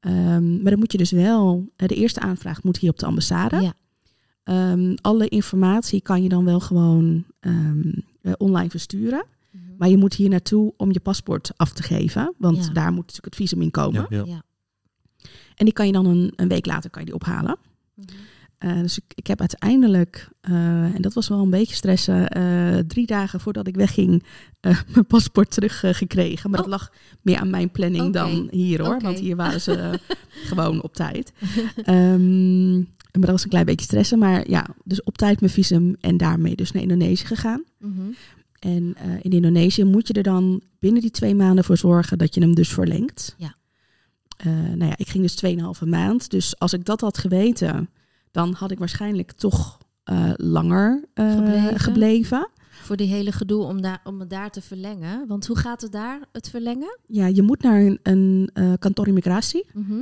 Ehm, 0.00 0.52
maar 0.62 0.70
dan 0.70 0.78
moet 0.78 0.92
je 0.92 0.98
dus 0.98 1.10
wel. 1.10 1.68
eh, 1.76 1.88
De 1.88 1.94
eerste 1.94 2.20
aanvraag 2.20 2.62
moet 2.62 2.78
hier 2.78 2.90
op 2.90 2.98
de 2.98 3.06
ambassade. 3.06 3.60
Ja. 3.60 3.74
Ehm, 4.44 4.94
alle 5.00 5.28
informatie 5.28 6.00
kan 6.00 6.22
je 6.22 6.28
dan 6.28 6.44
wel 6.44 6.60
gewoon 6.60 7.24
ehm, 7.40 7.92
eh, 8.22 8.32
online 8.38 8.70
versturen. 8.70 9.24
Mhm. 9.50 9.62
Maar 9.78 9.88
je 9.88 9.96
moet 9.96 10.14
hier 10.14 10.28
naartoe 10.28 10.72
om 10.76 10.92
je 10.92 11.00
paspoort 11.00 11.50
af 11.56 11.72
te 11.72 11.82
geven. 11.82 12.34
Want 12.38 12.56
Ja. 12.66 12.72
daar 12.72 12.88
moet 12.92 13.06
natuurlijk 13.06 13.24
het 13.24 13.34
visum 13.36 13.62
in 13.62 13.70
komen. 13.70 14.06
Ja, 14.10 14.16
ja. 14.16 14.24
Ja. 14.26 14.42
En 15.54 15.64
die 15.64 15.72
kan 15.74 15.86
je 15.86 15.92
dan 15.92 16.06
een, 16.06 16.32
een 16.36 16.48
week 16.48 16.66
later 16.66 16.90
kan 16.90 17.00
je 17.00 17.06
die 17.06 17.16
ophalen. 17.20 17.56
Mhm. 17.94 18.06
Eh, 18.58 18.80
dus 18.80 18.98
ik, 18.98 19.04
ik 19.14 19.26
heb 19.26 19.40
uiteindelijk, 19.40 20.28
eh, 20.40 20.54
en 20.94 21.02
dat 21.02 21.12
was 21.12 21.28
wel 21.28 21.38
een 21.42 21.50
beetje 21.50 21.74
stressen, 21.74 22.28
eh, 22.28 22.78
drie 22.78 23.06
dagen 23.06 23.40
voordat 23.40 23.66
ik 23.66 23.76
wegging, 23.76 24.24
eh, 24.60 24.80
mijn 24.94 25.06
paspoort 25.06 25.50
teruggekregen. 25.50 26.50
maar 26.50 26.60
Oh. 26.60 26.66
dat 26.66 26.80
lag 26.80 26.92
meer 27.22 27.38
aan 27.38 27.50
mijn 27.50 27.70
planning 27.70 28.12
dan 28.12 28.48
hier 28.50 28.82
hoor, 28.84 29.00
want 29.00 29.18
hier 29.18 29.36
waren 29.36 29.60
ze 29.60 29.98
gewoon 30.50 30.82
op 30.82 30.94
tijd. 30.94 31.32
Ehm, 31.84 32.82
maar 33.12 33.26
dat 33.26 33.30
was 33.30 33.42
een 33.42 33.50
klein 33.50 33.64
beetje 33.66 33.84
stressen. 33.84 34.18
Maar 34.18 34.50
ja, 34.50 34.66
dus 34.84 35.02
op 35.02 35.18
tijd 35.18 35.40
mijn 35.40 35.52
visum 35.52 35.96
en 36.00 36.16
daarmee 36.16 36.56
dus 36.56 36.72
naar 36.72 36.82
Indonesië 36.82 37.26
gegaan. 37.26 37.64
Mhm. 37.78 38.00
En 38.60 38.94
eh, 38.96 39.12
in 39.22 39.30
Indonesië 39.30 39.84
moet 39.84 40.06
je 40.06 40.12
er 40.12 40.22
dan 40.22 40.62
binnen 40.78 41.02
die 41.02 41.10
twee 41.10 41.34
maanden 41.34 41.64
voor 41.64 41.76
zorgen 41.76 42.18
dat 42.18 42.34
je 42.34 42.40
hem 42.40 42.54
dus 42.54 42.68
verlengt. 42.68 43.34
Ja. 43.38 43.54
Eh, 44.36 44.46
nou 44.52 44.84
ja, 44.84 44.96
ik 44.96 45.08
ging 45.08 45.22
dus 45.22 45.34
2,5 45.82 45.86
maand. 45.88 46.30
Dus 46.30 46.58
als 46.58 46.72
ik 46.72 46.84
dat 46.84 47.00
had 47.00 47.18
geweten, 47.18 47.90
dan 48.30 48.52
had 48.52 48.70
ik 48.70 48.78
waarschijnlijk 48.78 49.32
toch 49.32 49.78
eh, 50.02 50.30
langer 50.36 51.04
Gebleven. 51.14 51.80
gebleven. 51.80 52.48
Voor 52.82 52.96
die 52.96 53.08
hele 53.08 53.32
gedoe 53.32 53.62
om, 53.62 53.80
daar, 53.82 54.00
om 54.04 54.20
het 54.20 54.30
daar 54.30 54.50
te 54.50 54.60
verlengen. 54.60 55.26
Want 55.26 55.46
hoe 55.46 55.56
gaat 55.56 55.80
het 55.80 55.92
daar, 55.92 56.20
het 56.32 56.50
verlengen? 56.50 56.98
Ja, 57.06 57.26
je 57.26 57.42
moet 57.42 57.62
naar 57.62 57.80
een, 57.80 57.98
een 58.02 58.50
kantoor 58.78 59.06
immigratie. 59.06 59.66
Mhm. 59.72 59.98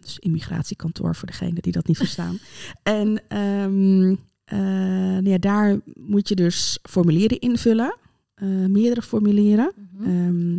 Dus 0.00 0.18
immigratiekantoor 0.18 1.14
voor 1.14 1.26
degene 1.26 1.60
die 1.60 1.72
dat 1.72 1.86
niet 1.86 1.96
verstaan. 1.96 2.38
En 2.82 3.22
ehm, 3.28 4.14
eh, 4.44 4.58
nou 4.58 5.28
ja, 5.28 5.38
daar 5.38 5.80
moet 5.94 6.28
je 6.28 6.34
dus 6.34 6.78
formulieren 6.82 7.38
invullen. 7.38 7.96
Eh, 8.34 8.48
meerdere 8.48 9.02
formulieren. 9.02 9.72
Mhm. 9.92 10.04
Ehm, 10.04 10.56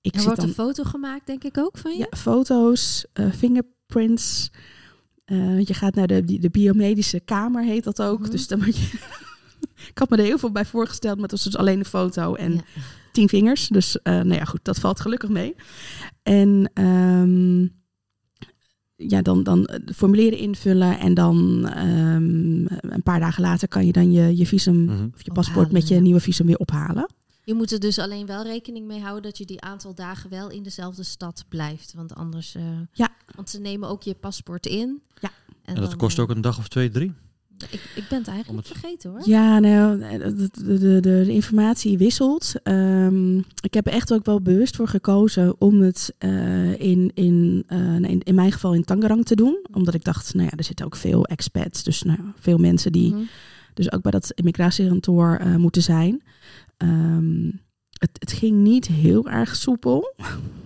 ik 0.00 0.14
er 0.14 0.22
wordt 0.22 0.40
dan, 0.40 0.48
een 0.48 0.54
foto 0.54 0.84
gemaakt, 0.84 1.26
denk 1.26 1.44
ik 1.44 1.58
ook, 1.58 1.78
van 1.78 1.92
je? 1.92 1.98
ja, 1.98 2.16
foto's, 2.16 3.06
fingerprints. 3.34 4.50
Je 5.58 5.74
gaat 5.74 5.94
naar 5.94 6.06
de, 6.06 6.38
de 6.38 6.50
biomedische 6.50 7.20
kamer, 7.20 7.64
heet 7.64 7.84
dat 7.84 8.02
ook. 8.02 8.20
Mhm. 8.20 8.30
Dus 8.30 8.48
dan 8.48 8.58
moet 8.58 8.76
je... 8.76 8.92
ik 9.90 9.98
had 9.98 10.10
me 10.10 10.16
er 10.16 10.24
heel 10.24 10.38
veel 10.38 10.52
bij 10.52 10.64
voorgesteld, 10.64 11.14
maar 11.14 11.22
het 11.22 11.32
was 11.32 11.44
dus 11.44 11.56
alleen 11.56 11.78
een 11.78 11.84
foto 11.84 12.34
en 12.34 12.52
Ja. 12.52 12.62
Tien 13.16 13.28
vingers. 13.28 13.68
Dus 13.68 14.02
eh, 14.02 14.12
nou 14.14 14.34
ja, 14.34 14.44
goed, 14.44 14.60
dat 14.62 14.78
valt 14.78 15.00
gelukkig 15.00 15.30
mee. 15.30 15.54
En 16.22 16.70
ehm, 16.74 17.62
ja, 19.08 19.22
dan, 19.22 19.42
dan 19.42 19.64
eh, 19.66 19.80
de 19.84 19.94
formulieren 19.94 20.38
invullen 20.38 20.98
en 20.98 21.14
dan 21.14 21.68
ehm, 21.68 22.66
een 22.94 23.02
paar 23.02 23.20
dagen 23.20 23.42
later 23.42 23.68
kan 23.68 23.86
je 23.86 23.92
dan 23.92 24.12
je, 24.12 24.36
je 24.36 24.46
visum 24.46 24.84
Mhm. 24.84 25.08
of 25.14 25.22
je 25.24 25.32
paspoort 25.32 25.56
Ophalen, 25.66 25.72
met 25.72 25.88
je 25.88 25.94
ja. 25.94 26.00
nieuwe 26.00 26.20
visum 26.20 26.46
weer 26.46 26.56
ophalen. 26.58 27.08
Je 27.44 27.54
moet 27.54 27.72
er 27.72 27.80
dus 27.80 27.98
alleen 27.98 28.26
wel 28.26 28.42
rekening 28.42 28.86
mee 28.86 29.00
houden 29.00 29.22
dat 29.22 29.38
je 29.38 29.44
die 29.44 29.60
aantal 29.60 29.94
dagen 29.94 30.30
wel 30.30 30.50
in 30.50 30.62
dezelfde 30.62 31.02
stad 31.02 31.44
blijft. 31.48 31.92
Want 31.94 32.14
anders. 32.14 32.54
eh, 32.54 32.62
Ja. 32.92 33.08
Want 33.34 33.50
ze 33.50 33.60
nemen 33.60 33.88
ook 33.88 34.02
je 34.02 34.14
paspoort 34.14 34.66
in. 34.66 35.02
Ja. 35.20 35.30
En 35.64 35.74
dat 35.74 35.88
dan, 35.88 35.96
kost 35.98 36.18
ook 36.18 36.30
een 36.30 36.40
dag 36.40 36.58
of 36.58 36.68
twee, 36.68 36.90
drie. 36.90 37.12
Ik, 37.70 37.80
ik 37.94 38.04
ben 38.08 38.18
het 38.18 38.28
eigenlijk 38.28 38.68
het- 38.68 38.78
vergeten 38.78 39.10
hoor. 39.10 39.20
Ja, 39.24 39.58
nou, 39.58 39.98
de, 39.98 40.48
de, 40.78 41.00
de, 41.00 41.24
informatie 41.32 41.98
wisselt. 41.98 42.52
Ehm, 42.62 43.36
ik 43.38 43.74
heb 43.74 43.86
er 43.86 43.92
echt 43.92 44.12
ook 44.12 44.24
wel 44.24 44.40
bewust 44.40 44.76
voor 44.76 44.88
gekozen 44.88 45.54
om 45.60 45.80
het 45.80 46.14
eh, 46.18 46.80
in, 46.80 47.10
in, 47.14 47.64
eh, 47.66 47.94
in, 47.94 48.22
in 48.22 48.34
mijn 48.34 48.52
geval 48.52 48.74
in 48.74 48.84
Tangerang 48.84 49.24
te 49.24 49.34
doen. 49.36 49.66
Omdat 49.72 49.94
ik 49.94 50.04
dacht, 50.04 50.34
nou 50.34 50.48
ja, 50.50 50.56
er 50.56 50.64
zitten 50.64 50.86
ook 50.86 50.96
veel 50.96 51.24
expats. 51.24 51.82
Dus 51.82 52.02
nou, 52.02 52.18
veel 52.38 52.58
mensen 52.58 52.92
die 52.92 53.12
Mhm. 53.12 53.22
dus 53.74 53.92
ook 53.92 54.02
bij 54.02 54.10
dat 54.10 54.30
immigratiekantoor 54.34 55.36
eh, 55.40 55.56
moeten 55.56 55.82
zijn. 55.82 56.22
Ehm, 56.76 57.50
het, 57.98 58.10
het 58.12 58.32
ging 58.32 58.56
niet 58.56 58.86
heel 58.86 59.28
erg 59.28 59.56
soepel. 59.56 60.14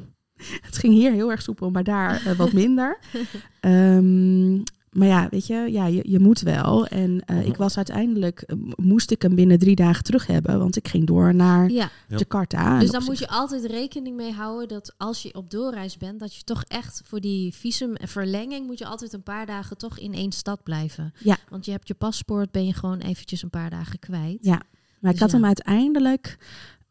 het 0.67 0.79
ging 0.79 0.93
hier 0.95 1.13
heel 1.13 1.31
erg 1.31 1.43
soepel, 1.43 1.71
maar 1.71 1.85
daar 1.85 2.35
wat 2.37 2.53
minder. 2.53 2.99
Ehm, 3.61 4.59
maar 4.91 5.09
ja, 5.09 5.29
weet 5.31 5.47
je, 5.47 5.55
ja, 5.55 5.87
je, 5.87 6.01
je 6.11 6.19
moet 6.19 6.41
wel. 6.41 6.87
En 6.87 7.23
eh, 7.27 7.47
ik 7.47 7.57
was 7.57 7.77
uiteindelijk, 7.77 8.41
eh, 8.41 8.57
moest 8.77 9.11
ik 9.11 9.23
hem 9.23 9.35
binnen 9.35 9.59
drie 9.59 9.75
dagen 9.75 10.05
terug 10.05 10.27
hebben, 10.27 10.59
want 10.59 10.77
ik 10.77 10.89
ging 10.89 11.07
door 11.07 11.35
naar 11.35 11.71
Ja, 11.71 11.91
Ja. 12.09 12.17
Jakarta. 12.17 12.79
Dus 12.79 12.91
dan 12.91 13.05
moet 13.05 13.19
je 13.19 13.29
altijd 13.29 13.65
rekening 13.65 14.17
mee 14.17 14.33
houden 14.33 14.69
dat 14.69 14.95
als 14.97 15.23
je 15.23 15.35
op 15.35 15.51
doorreis 15.51 15.97
bent, 15.97 16.21
dat 16.21 16.35
je 16.35 16.43
toch 16.43 16.65
echt 16.69 17.03
voor 17.05 17.21
die 17.21 17.55
visumverlenging 17.55 18.67
moet 18.67 18.79
je 18.79 18.87
altijd 18.87 19.13
een 19.13 19.23
paar 19.23 19.47
dagen 19.47 19.77
toch 19.77 19.99
in 19.99 20.15
één 20.15 20.33
stad 20.33 20.63
blijven. 20.63 21.13
Ja. 21.19 21.37
Want 21.49 21.65
je 21.65 21.71
hebt 21.71 21.89
je 21.89 21.95
paspoort, 21.95 22.51
ben 22.51 22.67
je 22.67 22.75
gewoon 22.75 22.99
eventjes 22.99 23.43
een 23.43 23.51
paar 23.51 23.71
dagen 23.71 23.99
kwijt. 23.99 24.39
Ja. 24.41 24.63
Maar 25.01 25.11
ik 25.13 25.19
Dus 25.19 25.21
had 25.21 25.31
ja. 25.31 25.37
hem 25.37 25.47
uiteindelijk 25.47 26.39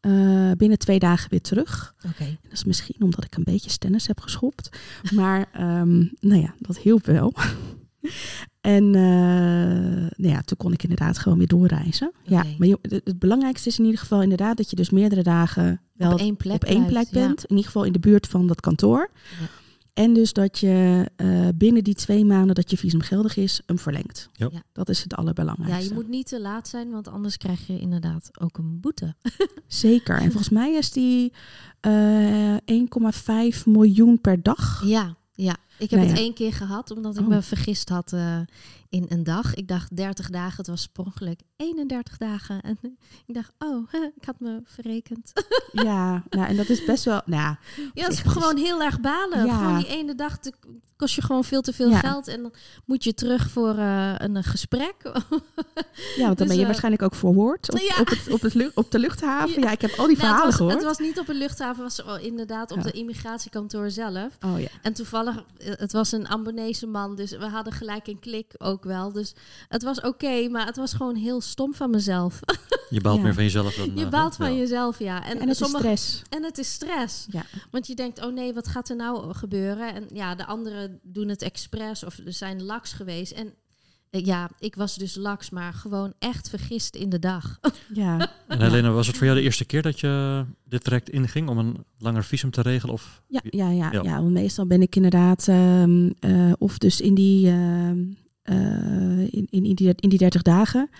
eh, 0.00 0.50
binnen 0.56 0.78
twee 0.78 0.98
dagen 0.98 1.30
weer 1.30 1.40
terug. 1.40 1.94
Oké. 2.08 2.38
Dat 2.42 2.52
is 2.52 2.64
misschien 2.64 2.96
omdat 3.02 3.24
ik 3.24 3.36
een 3.36 3.44
beetje 3.44 3.70
stennis 3.70 4.06
heb 4.06 4.20
geschopt. 4.20 4.68
Maar 5.14 5.48
ehm, 5.52 5.98
nou 6.20 6.40
ja, 6.40 6.54
dat 6.58 6.78
hielp 6.78 7.06
wel. 7.06 7.32
en 8.60 8.84
eh, 8.94 9.00
nou 10.16 10.34
ja, 10.34 10.40
toen 10.40 10.56
kon 10.56 10.72
ik 10.72 10.82
inderdaad 10.82 11.18
gewoon 11.18 11.38
weer 11.38 11.46
doorreizen. 11.46 12.12
Ja, 12.22 12.44
maar 12.58 12.68
je- 12.68 12.78
het, 12.82 13.00
het 13.04 13.18
belangrijkste 13.18 13.68
is 13.68 13.78
in 13.78 13.84
ieder 13.84 14.00
geval 14.00 14.22
inderdaad 14.22 14.56
dat 14.56 14.70
je 14.70 14.76
dus 14.76 14.90
meerdere 14.90 15.22
dagen 15.22 15.80
wel 15.92 16.12
op 16.12 16.18
één 16.18 16.36
plek, 16.36 16.54
op 16.54 16.64
één 16.64 16.90
ja. 16.90 17.04
bent. 17.12 17.42
In 17.44 17.48
ieder 17.50 17.64
geval 17.64 17.84
in 17.84 17.92
de 17.92 17.98
buurt 17.98 18.26
van 18.26 18.46
dat 18.46 18.60
kantoor. 18.60 19.10
Ja. 19.40 19.46
En 19.94 20.12
dus 20.14 20.32
dat 20.32 20.58
je 20.58 21.06
eh, 21.16 21.48
binnen 21.54 21.84
die 21.84 21.94
twee 21.94 22.24
maanden 22.24 22.54
dat 22.54 22.70
je 22.70 22.76
visum 22.76 23.00
geldig 23.00 23.36
is, 23.36 23.62
hem 23.66 23.78
verlengt. 23.78 24.28
Ja. 24.32 24.48
Ja. 24.52 24.62
Dat 24.72 24.88
is 24.88 25.02
het 25.02 25.10
Ja, 25.10 25.16
allerbelangrijkste. 25.16 25.88
je 25.88 25.94
moet 25.94 26.08
niet 26.08 26.26
te 26.26 26.40
laat 26.40 26.68
zijn, 26.68 26.90
want 26.90 27.08
anders 27.08 27.36
krijg 27.36 27.66
je 27.66 27.78
inderdaad 27.78 28.30
ook 28.40 28.58
een 28.58 28.80
boete. 28.80 29.14
Zeker. 29.66 30.16
En 30.16 30.26
volgens 30.26 30.48
mij 30.48 30.72
is 30.74 30.92
die 30.92 31.32
eh 31.80 32.56
1,5 32.56 33.64
miljoen 33.64 34.20
per 34.20 34.42
dag. 34.42 34.82
Ja, 34.84 35.16
ja. 35.34 35.56
Ik 35.80 35.90
heb 35.90 35.98
Nou 35.98 36.10
het 36.12 36.18
één 36.20 36.34
keer 36.34 36.52
gehad, 36.52 36.90
omdat 36.90 37.16
ik 37.16 37.22
Oh. 37.22 37.28
me 37.28 37.42
vergist 37.42 37.88
had 37.88 38.12
eh, 38.12 38.38
in 38.88 39.06
een 39.08 39.24
dag. 39.24 39.54
Ik 39.54 39.68
dacht 39.68 39.96
30 39.96 40.30
dagen, 40.30 40.56
het 40.56 40.66
was 40.66 40.82
sprongelijk 40.82 41.40
31 41.56 42.16
dagen. 42.16 42.60
En 42.60 42.78
ik 43.26 43.34
dacht, 43.34 43.52
oh, 43.58 43.92
ik 44.20 44.24
had 44.24 44.40
me 44.40 44.60
verrekend. 44.64 45.32
Ja, 45.72 46.22
nou, 46.30 46.48
en 46.48 46.56
dat 46.56 46.68
is 46.68 46.84
best 46.84 47.04
wel. 47.04 47.20
Nou, 47.24 47.56
ja, 47.94 48.02
het 48.04 48.12
is 48.12 48.20
gewoon 48.20 48.56
heel 48.56 48.82
erg 48.82 49.00
balen. 49.00 49.46
Ja. 49.46 49.56
Gewoon 49.58 49.78
die 49.78 49.86
ene 49.88 50.14
dag 50.14 50.38
te- 50.38 50.52
kost 50.96 51.14
je 51.14 51.22
gewoon 51.22 51.44
veel 51.44 51.60
te 51.60 51.72
veel 51.72 51.90
Ja. 51.90 51.98
geld. 51.98 52.28
En 52.28 52.42
dan 52.42 52.52
moet 52.84 53.04
je 53.04 53.14
terug 53.14 53.50
voor 53.50 53.76
eh, 53.78 54.14
een 54.16 54.42
gesprek. 54.44 54.94
ja, 55.02 55.10
want 55.16 55.28
dan 56.16 56.34
Dus, 56.36 56.46
ben 56.46 56.54
je 56.54 56.60
eh, 56.60 56.66
waarschijnlijk 56.66 57.02
ook 57.02 57.14
verhoord 57.14 57.72
op, 57.72 57.78
Ja. 57.78 58.00
op, 58.00 58.08
het, 58.08 58.28
op, 58.32 58.40
het 58.40 58.70
op 58.74 58.90
de 58.90 58.98
luchthaven. 58.98 59.60
Ja. 59.62 59.70
Ik 59.70 59.80
heb 59.80 59.90
al 59.90 60.06
die 60.06 60.16
Nou, 60.16 60.28
verhalen 60.28 60.36
het, 60.36 60.44
was, 60.46 60.54
gehoord. 60.56 60.74
het 60.74 60.84
was 60.84 60.98
niet 60.98 61.18
op 61.18 61.28
een 61.28 61.36
luchthaven, 61.38 61.84
het 61.84 62.02
was 62.04 62.20
inderdaad 62.22 62.70
op 62.72 62.82
de 62.82 62.90
immigratiekantoor 62.90 63.90
zelf. 63.90 64.36
Oh 64.46 64.60
ja. 64.60 64.68
En 64.82 64.92
toevallig, 64.92 65.44
het 65.78 65.92
was 65.92 66.12
een 66.12 66.28
Ambonese 66.28 66.86
man, 66.86 67.16
dus 67.16 67.30
we 67.30 67.48
hadden 67.48 67.72
gelijk 67.72 68.06
een 68.06 68.18
klik 68.18 68.54
ook 68.58 68.84
wel. 68.84 69.12
Dus 69.12 69.34
het 69.68 69.82
was 69.82 70.00
oké, 70.00 70.48
maar 70.48 70.66
het 70.66 70.76
was 70.76 70.92
gewoon 70.92 71.14
heel 71.14 71.40
stom 71.40 71.74
van 71.74 71.90
mezelf. 71.90 72.40
Je 72.88 73.00
baalt 73.00 73.16
Ja. 73.18 73.22
meer 73.22 73.34
van 73.34 73.42
jezelf 73.42 73.74
dan... 73.74 73.92
je 73.94 74.04
eh, 74.04 74.10
baalt 74.10 74.36
van 74.36 74.52
ja. 74.52 74.58
jezelf, 74.58 74.98
ja. 74.98 75.24
En, 75.24 75.48
het 75.48 75.60
is 75.60 75.68
stress. 75.68 76.22
En 76.28 76.42
het 76.42 76.58
is 76.58 76.72
stress. 76.72 77.26
Ja. 77.30 77.44
Want 77.70 77.86
je 77.86 77.94
denkt, 77.94 78.24
oh 78.24 78.32
nee, 78.32 78.54
wat 78.54 78.68
gaat 78.68 78.88
er 78.88 78.96
nou 78.96 79.34
gebeuren? 79.34 79.94
En 79.94 80.06
ja, 80.12 80.34
de 80.34 80.46
anderen 80.46 81.00
doen 81.02 81.28
het 81.28 81.42
expres 81.42 82.04
of 82.04 82.18
er 82.18 82.32
zijn 82.32 82.62
laks 82.62 82.92
geweest. 82.92 83.32
En 83.32 83.54
ja, 84.10 84.50
ik 84.58 84.74
was 84.74 84.96
dus 84.96 85.14
laks, 85.14 85.50
maar 85.50 85.72
gewoon 85.72 86.12
echt 86.18 86.48
vergist 86.48 86.96
in 86.96 87.08
de 87.08 87.18
dag. 87.18 87.58
Ja. 87.94 88.30
En 88.46 88.60
Helena, 88.60 88.90
was 88.90 89.06
het 89.06 89.16
voor 89.16 89.26
jou 89.26 89.38
de 89.38 89.44
eerste 89.44 89.64
keer 89.64 89.82
dat 89.82 90.00
je 90.00 90.44
dit 90.64 90.84
traject 90.84 91.10
inging 91.10 91.48
om 91.48 91.58
een 91.58 91.76
langer 91.98 92.24
visum 92.24 92.50
te 92.50 92.60
regelen? 92.62 92.94
Of 92.94 93.22
Ja, 93.28 93.40
ja, 93.50 93.70
ja, 93.70 94.02
Ja. 94.02 94.20
meestal 94.20 94.66
ben 94.66 94.82
ik 94.82 94.96
inderdaad 94.96 95.48
ehm, 95.48 96.10
eh, 96.20 96.52
of 96.58 96.78
dus 96.78 97.00
in 97.00 97.14
die, 97.14 97.46
ehm, 97.48 97.98
eh, 98.42 99.20
in, 99.20 99.46
in, 99.50 99.64
in 99.64 99.74
die, 99.74 99.92
in 99.96 100.08
die 100.08 100.18
30 100.18 100.42
dagen. 100.42 100.90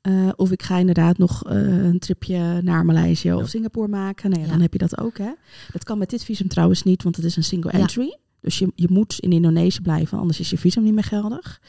eh, 0.00 0.28
of 0.36 0.50
ik 0.50 0.62
ga 0.62 0.76
inderdaad 0.78 1.18
nog 1.18 1.44
eh, 1.44 1.56
een 1.84 1.98
tripje 1.98 2.60
naar 2.62 2.84
Maleisië 2.84 3.32
of. 3.32 3.48
Singapore 3.48 3.88
maken. 3.88 4.28
Nou 4.30 4.40
ja, 4.42 4.46
Ja. 4.46 4.52
dan 4.52 4.62
heb 4.62 4.72
je 4.72 4.78
dat 4.78 4.98
ook. 5.00 5.18
Hè. 5.18 5.30
Dat 5.72 5.84
kan 5.84 5.98
met 5.98 6.10
dit 6.10 6.24
visum 6.24 6.48
trouwens 6.48 6.82
niet, 6.82 7.02
want 7.02 7.16
het 7.16 7.24
is 7.24 7.36
een 7.36 7.44
single 7.44 7.72
Ja. 7.72 7.78
entry. 7.78 8.16
Dus 8.40 8.58
je, 8.58 8.72
je 8.74 8.86
moet 8.90 9.18
in 9.18 9.32
Indonesië 9.32 9.80
blijven, 9.80 10.18
anders 10.18 10.40
is 10.40 10.50
je 10.50 10.58
visum 10.58 10.82
niet 10.82 10.94
meer 10.94 11.04
geldig. 11.04 11.60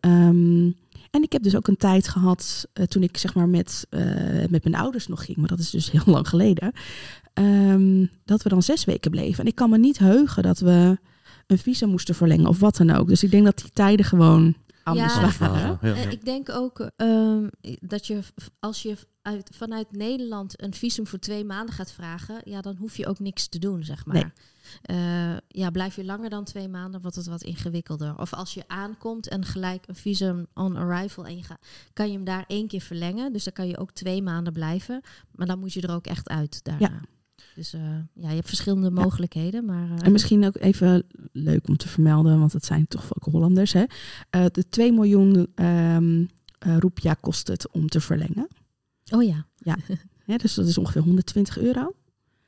Ehm, 0.00 0.70
en 1.10 1.22
ik 1.22 1.32
heb 1.32 1.42
dus 1.42 1.56
ook 1.56 1.68
een 1.68 1.76
tijd 1.76 2.08
gehad 2.08 2.66
eh, 2.72 2.84
toen 2.84 3.02
ik 3.02 3.16
zeg 3.16 3.34
maar 3.34 3.48
met, 3.48 3.86
eh, 3.90 4.00
met 4.48 4.64
mijn 4.64 4.74
ouders 4.74 5.06
nog 5.06 5.24
ging, 5.24 5.36
maar 5.38 5.48
dat 5.48 5.58
is 5.58 5.70
dus 5.70 5.90
heel 5.90 6.02
lang 6.06 6.28
geleden. 6.28 6.72
ehm, 7.34 8.06
dat 8.24 8.42
we 8.42 8.48
dan 8.48 8.62
zes 8.62 8.84
weken 8.84 9.10
bleven. 9.10 9.40
En 9.40 9.46
ik 9.46 9.54
kan 9.54 9.70
me 9.70 9.78
niet 9.78 9.98
heugen 9.98 10.42
dat 10.42 10.58
we 10.58 10.98
een 11.46 11.58
visa 11.58 11.86
moesten 11.86 12.14
verlengen 12.14 12.46
of 12.46 12.58
wat 12.60 12.76
dan 12.76 12.90
ook. 12.90 13.08
Dus 13.08 13.22
ik 13.22 13.30
denk 13.30 13.44
dat 13.44 13.58
die 13.58 13.70
tijden 13.72 14.04
gewoon 14.06 14.54
anders 14.82 15.14
Ja. 15.14 15.30
waren. 15.38 15.78
Ja, 15.82 15.94
En 15.94 16.02
ja. 16.02 16.10
ik 16.10 16.24
denk 16.24 16.48
ook 16.50 16.90
ehm, 16.96 17.46
dat 17.80 18.06
je 18.06 18.18
als 18.60 18.82
je 18.82 18.96
uit, 19.22 19.50
vanuit 19.54 19.92
Nederland 19.92 20.62
een 20.62 20.74
visum 20.74 21.06
voor 21.06 21.18
twee 21.18 21.44
maanden 21.44 21.74
gaat 21.74 21.92
vragen, 21.92 22.40
ja, 22.44 22.60
dan 22.60 22.76
hoef 22.76 22.96
je 22.96 23.06
ook 23.06 23.18
niks 23.18 23.48
te 23.48 23.58
doen, 23.58 23.84
zeg 23.84 24.06
maar. 24.06 24.14
Nee. 24.14 24.32
Eh, 24.82 25.36
ja, 25.48 25.70
blijf 25.70 25.96
je 25.96 26.04
langer 26.04 26.30
dan 26.30 26.44
twee 26.44 26.68
maanden, 26.68 27.00
wordt 27.00 27.16
het 27.16 27.26
wat 27.26 27.42
ingewikkelder. 27.42 28.18
Of 28.18 28.34
als 28.34 28.54
je 28.54 28.64
aankomt 28.66 29.28
en 29.28 29.44
gelijk 29.44 29.84
een 29.86 29.94
visum 29.94 30.46
on 30.54 30.76
arrival 30.76 31.26
en 31.26 31.36
je 31.36 31.42
gaat, 31.42 31.66
kan 31.92 32.06
je 32.06 32.12
hem 32.12 32.24
daar 32.24 32.44
één 32.46 32.68
keer 32.68 32.80
verlengen. 32.80 33.32
Dus 33.32 33.44
dan 33.44 33.52
kan 33.52 33.68
je 33.68 33.78
ook 33.78 33.92
twee 33.92 34.22
maanden 34.22 34.52
blijven. 34.52 35.00
Maar 35.30 35.46
dan 35.46 35.58
moet 35.58 35.72
je 35.72 35.80
er 35.80 35.94
ook 35.94 36.06
echt 36.06 36.28
uit 36.28 36.64
daarna. 36.64 36.86
Ja. 36.86 37.00
Dus 37.54 37.72
eh, 37.72 37.80
ja, 38.14 38.28
je 38.28 38.34
hebt 38.34 38.48
verschillende 38.48 38.90
mogelijkheden. 38.90 39.64
Maar, 39.64 39.90
eh, 39.90 40.06
En 40.06 40.12
misschien 40.12 40.44
ook 40.44 40.56
even 40.56 41.06
leuk 41.32 41.68
om 41.68 41.76
te 41.76 41.88
vermelden, 41.88 42.38
want 42.38 42.52
het 42.52 42.64
zijn 42.64 42.88
toch 42.88 43.14
ook 43.14 43.32
Hollanders. 43.32 43.72
Hè? 43.72 43.84
De 44.30 44.68
2 44.68 44.92
miljoen 44.92 45.46
ehm 45.54 46.24
eh, 46.60 46.76
roepia 46.78 47.14
kost 47.14 47.48
het 47.48 47.70
om 47.70 47.88
te 47.88 48.00
verlengen. 48.00 48.48
Oh 49.10 49.22
ja. 49.22 49.46
Hè, 50.24 50.36
dus 50.42 50.54
dat 50.54 50.66
is 50.66 50.78
ongeveer 50.78 51.02
120 51.02 51.58
euro. 51.58 51.92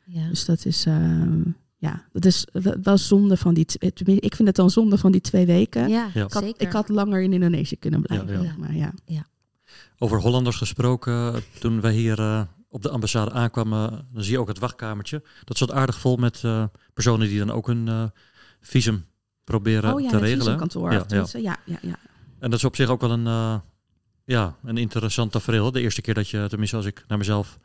ja. 0.04 0.28
Dus 0.28 0.44
dat 0.44 0.64
is, 0.64 0.86
ehm, 0.86 1.40
ja, 1.76 2.04
dat 2.12 2.24
is 2.24 2.46
wel- 2.82 2.98
zonde 2.98 3.36
van 3.36 3.54
die. 3.54 3.66
Ik 4.04 4.34
vind 4.34 4.48
het 4.48 4.56
dan 4.56 4.70
zonde 4.70 4.98
van 4.98 5.12
die 5.12 5.20
twee 5.20 5.46
weken. 5.46 5.88
Ja, 5.88 6.10
Ja. 6.14 6.24
Ik, 6.24 6.32
had, 6.32 6.42
zeker. 6.42 6.66
ik 6.66 6.72
had 6.72 6.88
langer 6.88 7.20
in 7.22 7.32
Indonesië 7.32 7.76
kunnen 7.76 8.02
blijven. 8.02 8.32
Ja, 8.32 8.42
ja. 8.42 8.54
Maar 8.58 8.74
ja. 8.74 9.26
Over 9.98 10.20
Hollanders 10.20 10.56
gesproken, 10.56 11.42
toen 11.58 11.80
wij 11.80 11.92
hier 11.92 12.18
eh, 12.18 12.42
op 12.68 12.82
de 12.82 12.88
ambassade 12.90 13.30
aankwamen, 13.30 14.06
dan 14.12 14.22
zie 14.22 14.32
je 14.32 14.38
ook 14.40 14.48
het 14.48 14.58
wachtkamertje. 14.58 15.22
Dat 15.44 15.56
zat 15.56 15.72
aardig 15.72 15.98
vol 15.98 16.16
met 16.16 16.40
eh, 16.44 16.64
personen 16.94 17.28
die 17.28 17.38
dan 17.38 17.50
ook 17.50 17.68
een 17.68 17.88
eh, 17.88 18.04
visum 18.60 19.04
proberen 19.44 19.94
oh 19.94 20.00
ja, 20.00 20.08
te 20.08 20.18
regelen. 20.18 20.42
visumkantoor. 20.44 20.92
Ja, 20.92 21.04
ja, 21.32 21.56
ja, 21.64 21.78
ja. 21.82 21.98
En 22.38 22.50
dat 22.50 22.58
is 22.58 22.64
op 22.64 22.76
zich 22.76 22.88
ook 22.88 23.00
wel 23.00 23.10
een, 23.10 23.26
eh, 23.26 23.58
ja, 24.32 24.56
een 24.64 24.76
interessant 24.76 25.32
tafereel. 25.32 25.72
De 25.72 25.80
eerste 25.80 26.00
keer 26.00 26.14
dat 26.14 26.28
je, 26.28 26.46
tenminste 26.48 26.76
als 26.76 26.86
ik 26.86 27.04
naar 27.08 27.18
mezelf 27.18 27.58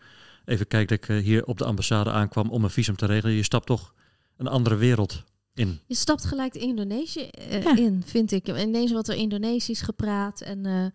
even 0.45 0.67
kijk, 0.67 0.87
dat 0.89 0.97
ik 0.97 1.09
eh, 1.09 1.17
hier 1.23 1.45
op 1.45 1.57
de 1.57 1.65
ambassade 1.65 2.11
aankwam 2.11 2.49
om 2.49 2.63
een 2.63 2.69
visum 2.69 2.95
te 2.95 3.05
regelen. 3.05 3.35
Je 3.35 3.43
stapt 3.43 3.65
toch 3.65 3.93
een 4.37 4.47
andere 4.47 4.75
wereld 4.75 5.23
in. 5.53 5.79
Je 5.87 5.95
stapt 5.95 6.25
gelijk 6.25 6.53
Indonesië 6.55 7.21
eh, 7.29 7.63
Ja. 7.63 7.75
in, 7.77 8.03
vind 8.05 8.31
ik. 8.31 8.47
Ineens 8.47 8.91
wordt 8.91 9.07
er 9.07 9.15
Indonesisch 9.15 9.81
gepraat. 9.81 10.41
En, 10.41 10.65
eh, 10.65 10.85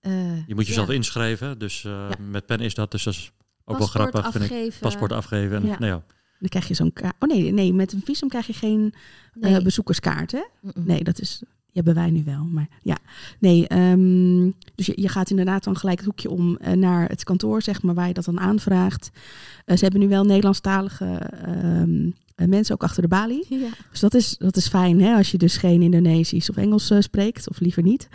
eh, 0.00 0.46
Je 0.46 0.54
moet 0.54 0.66
jezelf 0.66 0.88
ja. 0.88 0.94
inschrijven, 0.94 1.58
dus 1.58 1.84
eh, 1.84 1.90
Ja. 1.92 2.24
met 2.30 2.46
pen 2.46 2.60
is 2.60 2.74
dat, 2.74 2.90
dus 2.90 3.02
dat 3.02 3.14
is 3.14 3.32
ook 3.64 3.78
wel 3.78 3.86
Paspoort 3.88 4.08
grappig, 4.10 4.32
vind 4.32 4.44
ik. 4.44 4.50
afgeven. 4.50 4.80
Paspoort 4.80 5.12
afgeven. 5.12 5.56
En, 5.56 5.66
Ja. 5.66 5.78
Nou 5.78 5.92
ja, 5.92 6.02
Dan 6.38 6.48
krijg 6.48 6.68
je 6.68 6.74
zo'n 6.74 6.92
kaart. 6.92 7.14
Oh 7.18 7.28
nee, 7.28 7.52
nee, 7.52 7.72
met 7.72 7.92
een 7.92 8.02
visum 8.04 8.28
krijg 8.28 8.46
je 8.46 8.52
geen 8.52 8.94
Nee. 9.34 9.56
eh, 9.56 9.62
bezoekerskaart. 9.62 10.32
Hè? 10.32 10.42
Nee, 10.74 11.04
dat 11.04 11.20
is. 11.20 11.42
Die 11.72 11.82
hebben 11.82 12.02
wij 12.02 12.10
nu 12.10 12.22
wel. 12.24 12.44
Maar 12.44 12.68
ja, 12.82 12.96
nee. 13.38 13.68
ehm, 13.68 14.50
dus 14.74 14.86
je, 14.86 14.92
je 15.00 15.08
gaat 15.08 15.30
inderdaad 15.30 15.64
dan 15.64 15.76
gelijk 15.76 15.98
het 15.98 16.06
hoekje 16.06 16.30
om 16.30 16.56
eh, 16.56 16.72
naar 16.72 17.08
het 17.08 17.24
kantoor, 17.24 17.62
zeg 17.62 17.82
maar, 17.82 17.94
waar 17.94 18.08
je 18.08 18.14
dat 18.14 18.24
dan 18.24 18.40
aanvraagt. 18.40 19.10
Eh, 19.64 19.76
ze 19.76 19.82
hebben 19.82 20.00
nu 20.00 20.08
wel 20.08 20.24
Nederlandstalige 20.24 21.04
ehm, 21.44 22.10
eh, 22.34 22.46
mensen 22.46 22.74
ook 22.74 22.82
achter 22.82 23.02
de 23.02 23.08
balie. 23.08 23.46
Ja. 23.48 23.68
Dus 23.90 24.00
dat 24.00 24.14
is, 24.14 24.36
dat 24.38 24.56
is 24.56 24.68
fijn, 24.68 25.00
hè, 25.00 25.14
als 25.16 25.30
je 25.30 25.38
dus 25.38 25.56
geen 25.56 25.82
Indonesisch 25.82 26.50
of 26.50 26.56
Engels 26.56 26.92
spreekt, 26.98 27.48
of 27.48 27.60
liever 27.60 27.82
niet. 27.82 28.08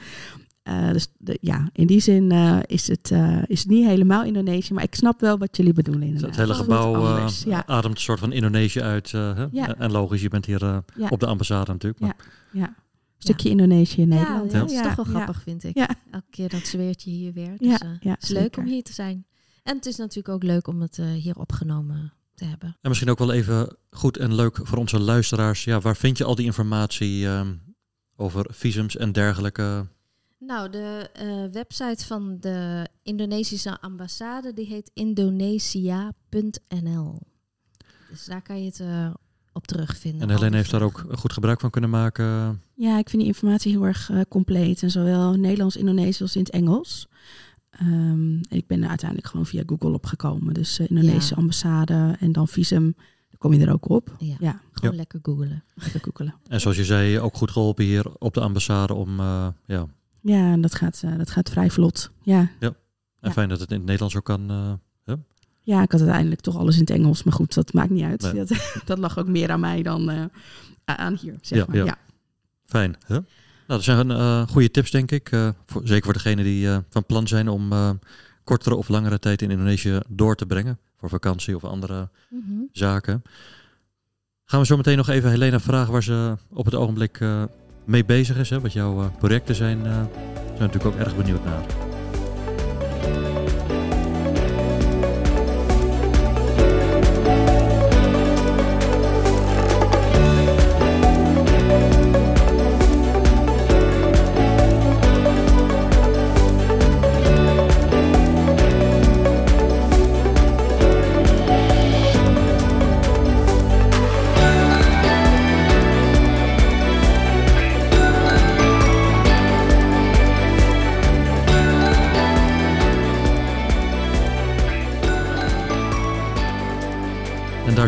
Eh, 0.68 0.92
dus 0.92 1.08
de, 1.18 1.38
ja, 1.42 1.70
in 1.74 1.88
die 1.88 2.00
zin 2.00 2.32
eh, 2.32 2.58
is, 2.66 2.88
het, 2.88 3.12
eh, 3.12 3.38
is 3.46 3.60
het 3.60 3.70
niet 3.70 3.86
helemaal 3.86 4.24
Indonesië, 4.24 4.74
maar 4.74 4.84
ik 4.84 4.96
snap 4.96 5.20
wel 5.20 5.38
wat 5.38 5.58
jullie 5.58 5.74
bedoelen. 5.74 6.02
Dus 6.02 6.10
Inderdaad. 6.22 6.38
het 6.38 6.48
hele 6.48 6.60
gebouw 6.64 7.28
ja. 7.46 7.64
ademt 7.68 7.96
een 7.96 8.02
soort 8.02 8.20
van 8.20 8.32
Indonesië 8.32 8.82
uit. 8.82 9.12
hè? 9.12 9.46
Ja. 9.52 9.76
En 9.78 9.92
logisch, 9.92 10.22
je 10.22 10.30
bent 10.30 10.46
hier 10.46 10.64
Ja. 10.64 10.84
op 11.10 11.20
de 11.20 11.26
ambassade 11.26 11.72
natuurlijk. 11.72 12.02
Maar, 12.02 12.16
Ja. 12.52 12.76
Stukje 13.18 13.50
Indonesië 13.50 14.02
in 14.02 14.08
Nederland. 14.08 14.52
Ja, 14.52 14.60
dat 14.60 14.72
is 14.72 14.82
toch 14.82 14.96
wel 14.96 15.06
grappig, 15.06 15.42
vind 15.42 15.64
ik. 15.64 15.78
Ja. 15.78 15.90
Elke 16.12 16.26
keer 16.30 16.50
dat 16.50 16.68
zweertje 16.68 17.10
hier 17.10 17.34
weer. 17.34 17.58
Dus, 17.58 17.68
Ja, 17.68 17.80
eh, 17.80 17.90
ja, 18.00 18.12
het 18.14 18.24
is 18.24 18.30
leuk 18.30 18.42
zeker. 18.42 18.62
om 18.62 18.68
hier 18.68 18.84
te 18.84 18.94
zijn. 18.94 19.26
En 19.64 19.76
het 19.76 19.86
is 19.86 19.96
natuurlijk 19.96 20.30
ook 20.30 20.44
leuk 20.44 20.68
om 20.68 20.82
het 20.82 21.00
eh, 21.00 21.12
hier 21.12 21.38
opgenomen 21.38 22.14
te 22.34 22.46
hebben. 22.46 22.78
En 22.82 22.90
misschien 22.90 23.10
ook 23.10 23.18
wel 23.18 23.32
even 23.32 23.78
goed 23.90 24.18
en 24.18 24.36
leuk 24.36 24.60
voor 24.64 24.78
onze 24.78 25.00
luisteraars. 25.00 25.64
Ja, 25.64 25.80
waar 25.80 25.96
vind 25.96 26.18
je 26.18 26.24
al 26.24 26.36
die 26.36 26.46
informatie 26.46 27.26
ehm, 27.28 27.56
over 28.16 28.46
visums 28.50 28.98
en 28.98 29.12
dergelijke? 29.12 29.88
Nou, 30.40 30.70
de 30.70 31.10
eh, 31.14 31.46
website 31.54 32.06
van 32.06 32.38
de 32.40 32.88
Indonesische 33.04 33.80
ambassade 33.82 34.54
die 34.54 34.66
heet 34.66 34.92
indonesia.nl. 34.94 37.20
Dus 38.10 38.26
daar 38.26 38.42
kan 38.42 38.60
je 38.60 38.66
het 38.66 38.80
eh, 38.80 39.14
op 39.58 39.68
terugvinden. 39.68 40.22
En 40.30 40.36
Helene 40.36 40.56
heeft 40.56 40.72
daar 40.72 40.82
ook 40.82 41.06
goed 41.12 41.34
gebruik 41.34 41.60
van 41.60 41.70
kunnen 41.70 41.90
maken. 41.90 42.26
Ja, 42.74 42.98
ik 42.98 43.10
vind 43.10 43.22
die 43.22 43.32
informatie 43.32 43.72
heel 43.72 43.84
erg 43.86 44.10
eh, 44.10 44.22
compleet. 44.30 44.84
En 44.84 44.92
zowel 44.92 45.34
Nederlands, 45.34 45.76
Indonesisch 45.76 46.22
als 46.22 46.36
in 46.36 46.42
het 46.42 46.52
Engels. 46.52 47.08
Ehm, 47.70 47.88
en 47.90 48.46
ik 48.50 48.68
ben 48.68 48.84
er 48.84 48.90
uiteindelijk 48.90 49.30
gewoon 49.30 49.46
via 49.46 49.64
Google 49.66 49.90
opgekomen. 49.94 50.54
Dus 50.54 50.80
eh, 50.80 50.90
Indonesische 50.90 51.34
Ja. 51.36 51.40
ambassade 51.42 52.16
en 52.20 52.32
dan 52.32 52.48
visum. 52.48 52.84
Dan 53.30 53.38
kom 53.38 53.54
je 53.54 53.66
er 53.66 53.74
ook 53.74 53.90
op. 53.90 54.16
Ja, 54.20 54.36
Ja, 54.40 54.62
gewoon 54.72 54.92
Ja. 54.92 54.98
lekker 54.98 55.20
googelen. 55.22 55.64
lekker 55.76 56.00
googelen. 56.04 56.34
En 56.48 56.62
zoals 56.62 56.78
je 56.78 56.86
zei, 56.86 57.20
ook 57.20 57.36
goed 57.36 57.52
geholpen 57.52 57.86
hier 57.86 58.06
op 58.18 58.34
de 58.34 58.40
ambassade 58.42 58.94
om, 58.94 59.20
eh, 59.20 59.48
ja, 59.66 59.88
Ja, 60.22 60.52
en 60.52 60.62
dat 60.62 60.76
gaat, 60.76 61.02
eh, 61.06 61.18
dat 61.18 61.30
gaat 61.32 61.50
vrij 61.50 61.70
vlot. 61.70 62.12
Ja. 62.22 62.50
en 62.60 62.76
Ja. 63.22 63.32
fijn 63.32 63.50
dat 63.50 63.60
het 63.60 63.70
in 63.72 63.76
het 63.78 63.86
Nederlands 63.86 64.16
ook 64.16 64.24
kan. 64.26 64.50
eh, 64.50 64.74
ja, 65.68 65.82
ik 65.82 65.92
had 65.92 66.02
uiteindelijk 66.02 66.42
toch 66.42 66.58
alles 66.58 66.74
in 66.76 66.82
het 66.82 66.90
Engels. 66.90 67.24
Maar 67.24 67.34
goed, 67.34 67.54
dat 67.54 67.74
maakt 67.74 67.90
niet 67.90 68.04
uit. 68.04 68.22
Nee. 68.22 68.34
Dat, 68.46 68.52
dat 68.86 68.98
lag 68.98 69.18
ook 69.20 69.28
meer 69.28 69.52
aan 69.52 69.60
mij 69.60 69.84
dan 69.84 70.10
eh, 70.10 70.24
aan 70.86 71.18
hier, 71.22 71.36
zeg 71.42 71.58
Ja, 71.60 71.66
maar. 71.68 71.76
ja. 71.78 71.86
Ja. 71.86 71.98
Fijn. 72.66 72.96
Hè? 73.06 73.14
Nou, 73.14 73.24
dat 73.66 73.84
zijn 73.84 74.12
eh 74.12 74.48
goede 74.48 74.72
tips, 74.72 74.92
denk 74.92 75.12
ik. 75.12 75.32
eh, 75.32 75.50
voor, 75.66 75.82
zeker 75.84 76.04
voor 76.04 76.14
degenen 76.14 76.44
die 76.44 76.68
van 76.90 77.06
plan 77.06 77.28
zijn 77.28 77.50
om 77.50 77.70
kortere 78.44 78.76
of 78.76 78.88
langere 78.88 79.20
tijd 79.20 79.42
in 79.42 79.52
Indonesië 79.52 80.00
door 80.08 80.36
te 80.36 80.46
brengen. 80.46 80.80
Voor 81.00 81.10
vakantie 81.10 81.56
of 81.56 81.64
andere 81.64 82.10
Mhm. 82.30 82.52
zaken. 82.72 83.22
Gaan 84.46 84.60
we 84.60 84.66
zo 84.66 84.78
meteen 84.78 84.98
nog 84.98 85.10
even 85.10 85.30
Helena 85.30 85.60
vragen 85.60 85.92
waar 85.92 86.04
ze 86.04 86.36
op 86.50 86.66
het 86.66 86.76
ogenblik 86.76 87.20
mee 87.86 88.06
bezig 88.06 88.38
is. 88.38 88.50
Hè? 88.50 88.60
Wat 88.60 88.74
jouw 88.74 89.12
projecten 89.18 89.56
zijn. 89.56 89.84
zijn 89.84 90.08
we 90.54 90.60
natuurlijk 90.60 90.86
ook 90.86 90.96
erg 91.06 91.16
benieuwd 91.16 91.46
naar. 91.46 91.66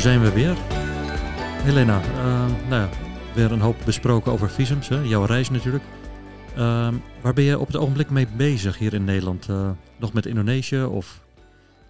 Daar 0.04 0.12
zijn 0.12 0.24
we 0.24 0.34
weer. 0.34 0.58
Helena, 1.64 2.02
eh, 2.02 2.46
nou 2.70 2.82
ja, 2.82 2.90
weer 3.34 3.52
een 3.52 3.60
hoop 3.60 3.76
besproken 3.86 4.32
over 4.32 4.50
visums, 4.50 4.90
hè? 4.90 5.02
jouw 5.02 5.26
reis 5.26 5.50
natuurlijk. 5.50 5.84
Ehm, 6.56 6.94
waar 7.22 7.34
ben 7.34 7.44
je 7.44 7.60
op 7.60 7.68
het 7.68 7.76
ogenblik 7.76 8.10
mee 8.10 8.28
bezig 8.38 8.78
hier 8.78 8.94
in 8.94 9.04
Nederland? 9.04 9.50
Eh, 9.50 9.70
nog 9.98 10.14
met 10.14 10.26
Indonesië 10.26 10.84
of 10.84 11.22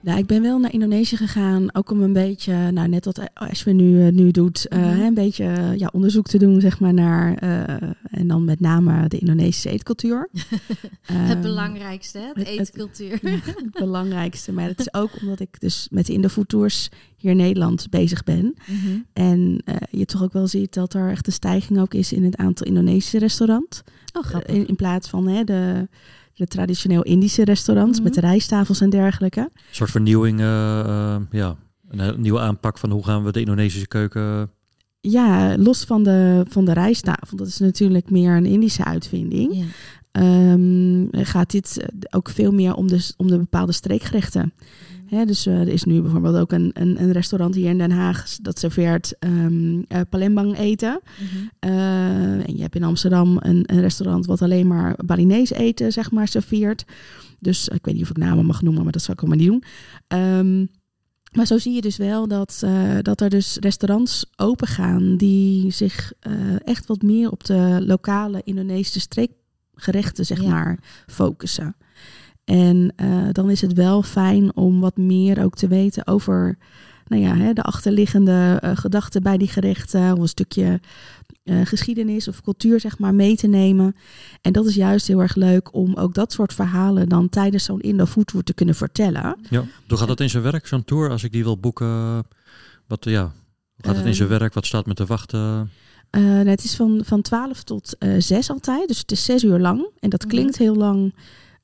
Nou, 0.01 0.17
ik 0.17 0.25
ben 0.25 0.41
wel 0.41 0.59
naar 0.59 0.73
Indonesië 0.73 1.15
gegaan, 1.17 1.75
ook 1.75 1.91
om 1.91 2.01
een 2.01 2.13
beetje, 2.13 2.71
nou 2.71 2.87
net 2.87 3.05
wat 3.05 3.21
Ashwin 3.33 3.75
nu, 3.75 4.05
eh, 4.05 4.11
nu 4.13 4.31
doet, 4.31 4.67
eh, 4.67 4.79
Mhm. 4.79 4.99
een 5.01 5.13
beetje 5.13 5.43
eh, 5.45 5.75
ja, 5.77 5.89
onderzoek 5.93 6.27
te 6.27 6.37
doen, 6.37 6.61
zeg 6.61 6.79
maar, 6.79 6.93
naar, 6.93 7.33
en 8.11 8.27
dan 8.27 8.45
met 8.45 8.59
name 8.59 9.07
de 9.07 9.17
Indonesische 9.17 9.69
eetcultuur. 9.69 10.29
het 11.01 11.29
Ehm, 11.31 11.41
belangrijkste, 11.41 12.17
hè? 12.17 12.23
de 12.33 12.39
het- 12.39 12.49
het- 12.49 12.59
eetcultuur. 12.59 13.19
Ja, 13.21 13.29
het 13.45 13.71
belangrijkste. 13.71 14.51
Maar 14.51 14.67
het 14.67 14.79
is 14.79 14.93
ook 14.93 15.09
omdat 15.21 15.39
ik 15.39 15.59
dus 15.59 15.87
met 15.91 16.05
de 16.05 16.13
Indofood 16.13 16.49
Tours 16.49 16.89
hier 17.17 17.31
in 17.31 17.37
Nederland 17.37 17.89
bezig 17.89 18.23
ben. 18.23 18.53
Mhm. 18.67 18.97
En 19.13 19.61
eh, 19.65 19.75
je 19.89 20.05
toch 20.05 20.23
ook 20.23 20.33
wel 20.33 20.47
ziet 20.47 20.73
dat 20.73 20.93
er 20.93 21.09
echt 21.09 21.27
een 21.27 21.33
stijging 21.33 21.79
ook 21.79 21.93
is 21.93 22.13
in 22.13 22.23
het 22.23 22.35
aantal 22.37 22.65
Indonesische 22.67 23.17
restaurants. 23.19 23.81
Oh, 24.13 24.23
grappig. 24.23 24.55
In, 24.55 24.67
in 24.67 24.75
plaats 24.75 25.09
van 25.09 25.27
hè, 25.27 25.43
de, 25.43 25.87
de 26.39 26.47
traditioneel 26.47 27.03
Indische 27.03 27.43
restaurants 27.43 27.95
Mhm. 27.97 28.03
met 28.03 28.13
de 28.13 28.19
rijsttafels 28.21 28.81
en 28.81 28.89
dergelijke. 28.89 29.39
een 29.39 29.49
soort 29.71 29.91
vernieuwing, 29.91 30.39
eh, 30.39 30.79
eh, 30.79 31.21
ja, 31.31 31.55
een, 31.89 31.99
eh, 31.99 32.15
nieuwe 32.15 32.39
aanpak 32.39 32.77
van 32.77 32.91
hoe 32.91 33.03
gaan 33.03 33.23
we 33.23 33.31
de 33.31 33.39
Indonesische 33.39 33.87
keuken... 33.87 34.49
Ja, 35.01 35.57
los 35.57 35.83
van 35.83 36.03
de, 36.03 36.45
van 36.49 36.65
de 36.65 36.73
rijsttafel. 36.73 37.37
Dat 37.37 37.47
is 37.47 37.59
natuurlijk 37.59 38.09
meer 38.09 38.35
een 38.35 38.45
Indische 38.45 38.83
uitvinding. 38.85 39.55
Ja. 39.55 39.63
Ehm, 40.11 41.05
gaat 41.11 41.51
dit 41.51 41.77
eh, 41.79 41.87
ook 42.09 42.29
veel 42.29 42.51
meer 42.51 42.73
om 42.73 42.87
de, 42.87 43.13
om 43.17 43.27
de 43.27 43.37
bepaalde 43.37 43.71
streekgerechten. 43.71 44.53
Dus 45.09 45.45
eh, 45.45 45.59
er 45.59 45.67
is 45.67 45.83
nu 45.83 46.01
bijvoorbeeld 46.01 46.35
ook 46.35 46.51
een, 46.51 46.71
een, 46.73 47.01
een 47.01 47.11
restaurant 47.11 47.55
hier 47.55 47.69
in 47.69 47.77
Den 47.77 47.91
Haag 47.91 48.35
dat 48.41 48.59
serveert 48.59 49.15
eh, 49.19 50.01
palembang 50.09 50.57
eten. 50.57 50.99
Mhm. 51.19 51.45
Eh, 51.59 52.47
en 52.47 52.55
je 52.55 52.61
hebt 52.61 52.75
in 52.75 52.83
Amsterdam 52.83 53.37
een, 53.39 53.63
een 53.65 53.81
restaurant 53.81 54.25
wat 54.25 54.41
alleen 54.41 54.67
maar 54.67 54.99
Balinese 55.05 55.55
eten 55.55 55.91
zeg 55.91 56.11
maar 56.11 56.27
serveert. 56.27 56.85
Dus 57.39 57.67
ik 57.67 57.85
weet 57.85 57.93
niet 57.93 58.03
of 58.03 58.09
ik 58.09 58.17
namen 58.17 58.45
mag 58.45 58.61
noemen, 58.61 58.83
maar 58.83 58.91
dat 58.91 59.01
zal 59.01 59.13
ik 59.13 59.19
allemaal 59.19 59.37
niet 59.37 59.47
doen. 59.47 59.63
Ehm, 60.07 60.65
maar 61.31 61.45
zo 61.45 61.57
zie 61.57 61.73
je 61.73 61.81
dus 61.81 61.97
wel 61.97 62.27
dat, 62.27 62.65
dat 63.01 63.21
er 63.21 63.29
dus 63.29 63.57
restaurants 63.59 64.25
open 64.35 64.67
gaan 64.67 65.17
die 65.17 65.71
zich 65.71 66.13
echt 66.63 66.85
wat 66.87 67.01
meer 67.01 67.31
op 67.31 67.43
de 67.43 67.83
lokale 67.85 68.41
Indonesische 68.43 68.99
streekgerechten 68.99 70.25
zeg 70.25 70.41
Ja. 70.41 70.49
maar 70.49 70.79
focussen. 71.07 71.75
En 72.49 72.93
eh, 72.95 73.27
dan 73.31 73.49
is 73.49 73.61
het 73.61 73.73
wel 73.73 74.03
fijn 74.03 74.55
om 74.55 74.79
wat 74.79 74.97
meer 74.97 75.43
ook 75.43 75.55
te 75.55 75.67
weten 75.67 76.07
over 76.07 76.57
nou 77.07 77.21
ja, 77.21 77.35
hè, 77.35 77.53
de 77.53 77.61
achterliggende 77.61 78.57
eh, 78.61 78.71
gedachten 78.77 79.23
bij 79.23 79.37
die 79.37 79.47
gerechten. 79.47 80.13
Of 80.13 80.19
een 80.19 80.27
stukje 80.27 80.79
eh, 81.43 81.61
geschiedenis 81.63 82.27
of 82.27 82.41
cultuur 82.41 82.79
zeg 82.79 82.97
maar 82.99 83.15
mee 83.15 83.35
te 83.35 83.47
nemen. 83.47 83.95
En 84.41 84.51
dat 84.53 84.65
is 84.65 84.75
juist 84.75 85.07
heel 85.07 85.21
erg 85.21 85.35
leuk 85.35 85.73
om 85.73 85.95
ook 85.95 86.13
dat 86.13 86.31
soort 86.33 86.53
verhalen 86.53 87.09
dan 87.09 87.29
tijdens 87.29 87.63
zo'n 87.63 87.79
Indo 87.81 88.05
Food 88.05 88.27
Tour 88.27 88.43
te 88.43 88.53
kunnen 88.53 88.75
vertellen. 88.75 89.37
Ja, 89.49 89.63
hoe 89.87 89.97
gaat 89.97 90.07
dat 90.07 90.19
in 90.19 90.29
zijn 90.29 90.43
werk, 90.43 90.67
zo'n 90.67 90.85
tour? 90.85 91.09
Als 91.09 91.23
ik 91.23 91.31
die 91.31 91.43
wil 91.43 91.57
boeken, 91.59 92.23
wat, 92.87 93.05
ja, 93.05 93.21
hoe 93.75 93.85
gaat 93.85 93.95
het 93.95 94.05
in 94.05 94.15
zijn 94.15 94.29
werk? 94.29 94.53
Wat 94.53 94.65
staat 94.65 94.85
me 94.85 94.93
te 94.93 95.05
wachten? 95.05 95.71
Eh, 96.09 96.21
nou, 96.21 96.47
het 96.47 96.63
is 96.63 96.75
van, 96.75 97.01
van 97.05 97.21
12 97.21 97.63
tot 97.63 97.95
eh 97.97 98.15
6 98.17 98.49
altijd. 98.49 98.87
Dus 98.87 98.97
het 98.99 99.11
is 99.11 99.23
zes 99.25 99.43
uur 99.43 99.59
lang. 99.59 99.87
En 99.99 100.09
dat 100.09 100.21
Mhm. 100.21 100.29
klinkt 100.29 100.57
heel 100.57 100.75
lang. 100.75 101.13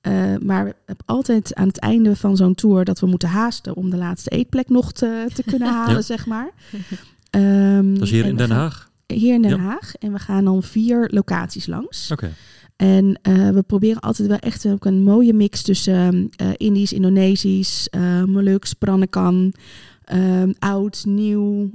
Eh, 0.05 0.35
maar 0.43 0.73
altijd 1.05 1.55
aan 1.55 1.67
het 1.67 1.79
einde 1.79 2.15
van 2.15 2.37
zo'n 2.37 2.55
tour 2.55 2.83
dat 2.85 2.99
we 2.99 3.05
moeten 3.07 3.29
haasten 3.29 3.75
om 3.75 3.89
de 3.89 3.97
laatste 3.97 4.29
eetplek 4.29 4.69
nog 4.69 4.91
te, 4.91 5.25
te 5.33 5.43
kunnen 5.43 5.67
halen, 5.77 5.95
Ja. 5.95 6.01
zeg 6.01 6.25
maar. 6.25 6.49
Ehm, 7.29 7.93
Dat 7.93 8.03
is 8.03 8.09
hier 8.11 8.25
in 8.25 8.35
Den 8.35 8.47
gaan- 8.47 8.57
Haag? 8.57 8.89
Hier 9.07 9.33
in 9.33 9.41
Den 9.41 9.51
Ja. 9.51 9.57
Haag. 9.57 9.93
En 9.95 10.11
we 10.13 10.19
gaan 10.19 10.45
dan 10.45 10.63
vier 10.63 11.07
locaties 11.13 11.65
langs. 11.67 12.11
Oké. 12.11 12.31
En 12.75 13.19
eh, 13.21 13.49
we 13.49 13.63
proberen 13.67 13.99
altijd 14.01 14.27
wel 14.27 14.37
echt 14.37 14.67
ook 14.67 14.85
een 14.85 15.03
mooie 15.03 15.33
mix 15.33 15.61
tussen 15.61 16.29
eh 16.35 16.47
Indisch, 16.57 16.93
Indonesisch, 16.93 17.87
eh 17.89 18.23
Moluks, 18.23 18.75
ehm, 20.03 20.51
oud, 20.59 21.03
nieuw. 21.07 21.71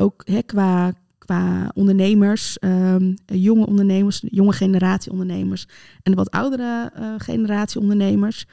ook 0.00 0.22
hè, 0.24 0.42
qua, 0.42 0.92
qua 1.24 1.70
ondernemers, 1.74 2.58
ehm, 2.58 3.14
jonge 3.26 3.66
ondernemers, 3.66 4.22
jonge 4.26 4.52
generatie 4.52 5.12
ondernemers 5.12 5.66
en 6.02 6.10
de 6.10 6.16
wat 6.16 6.30
oudere 6.30 6.90
eh, 6.94 7.14
generatie 7.18 7.80
ondernemers. 7.80 8.46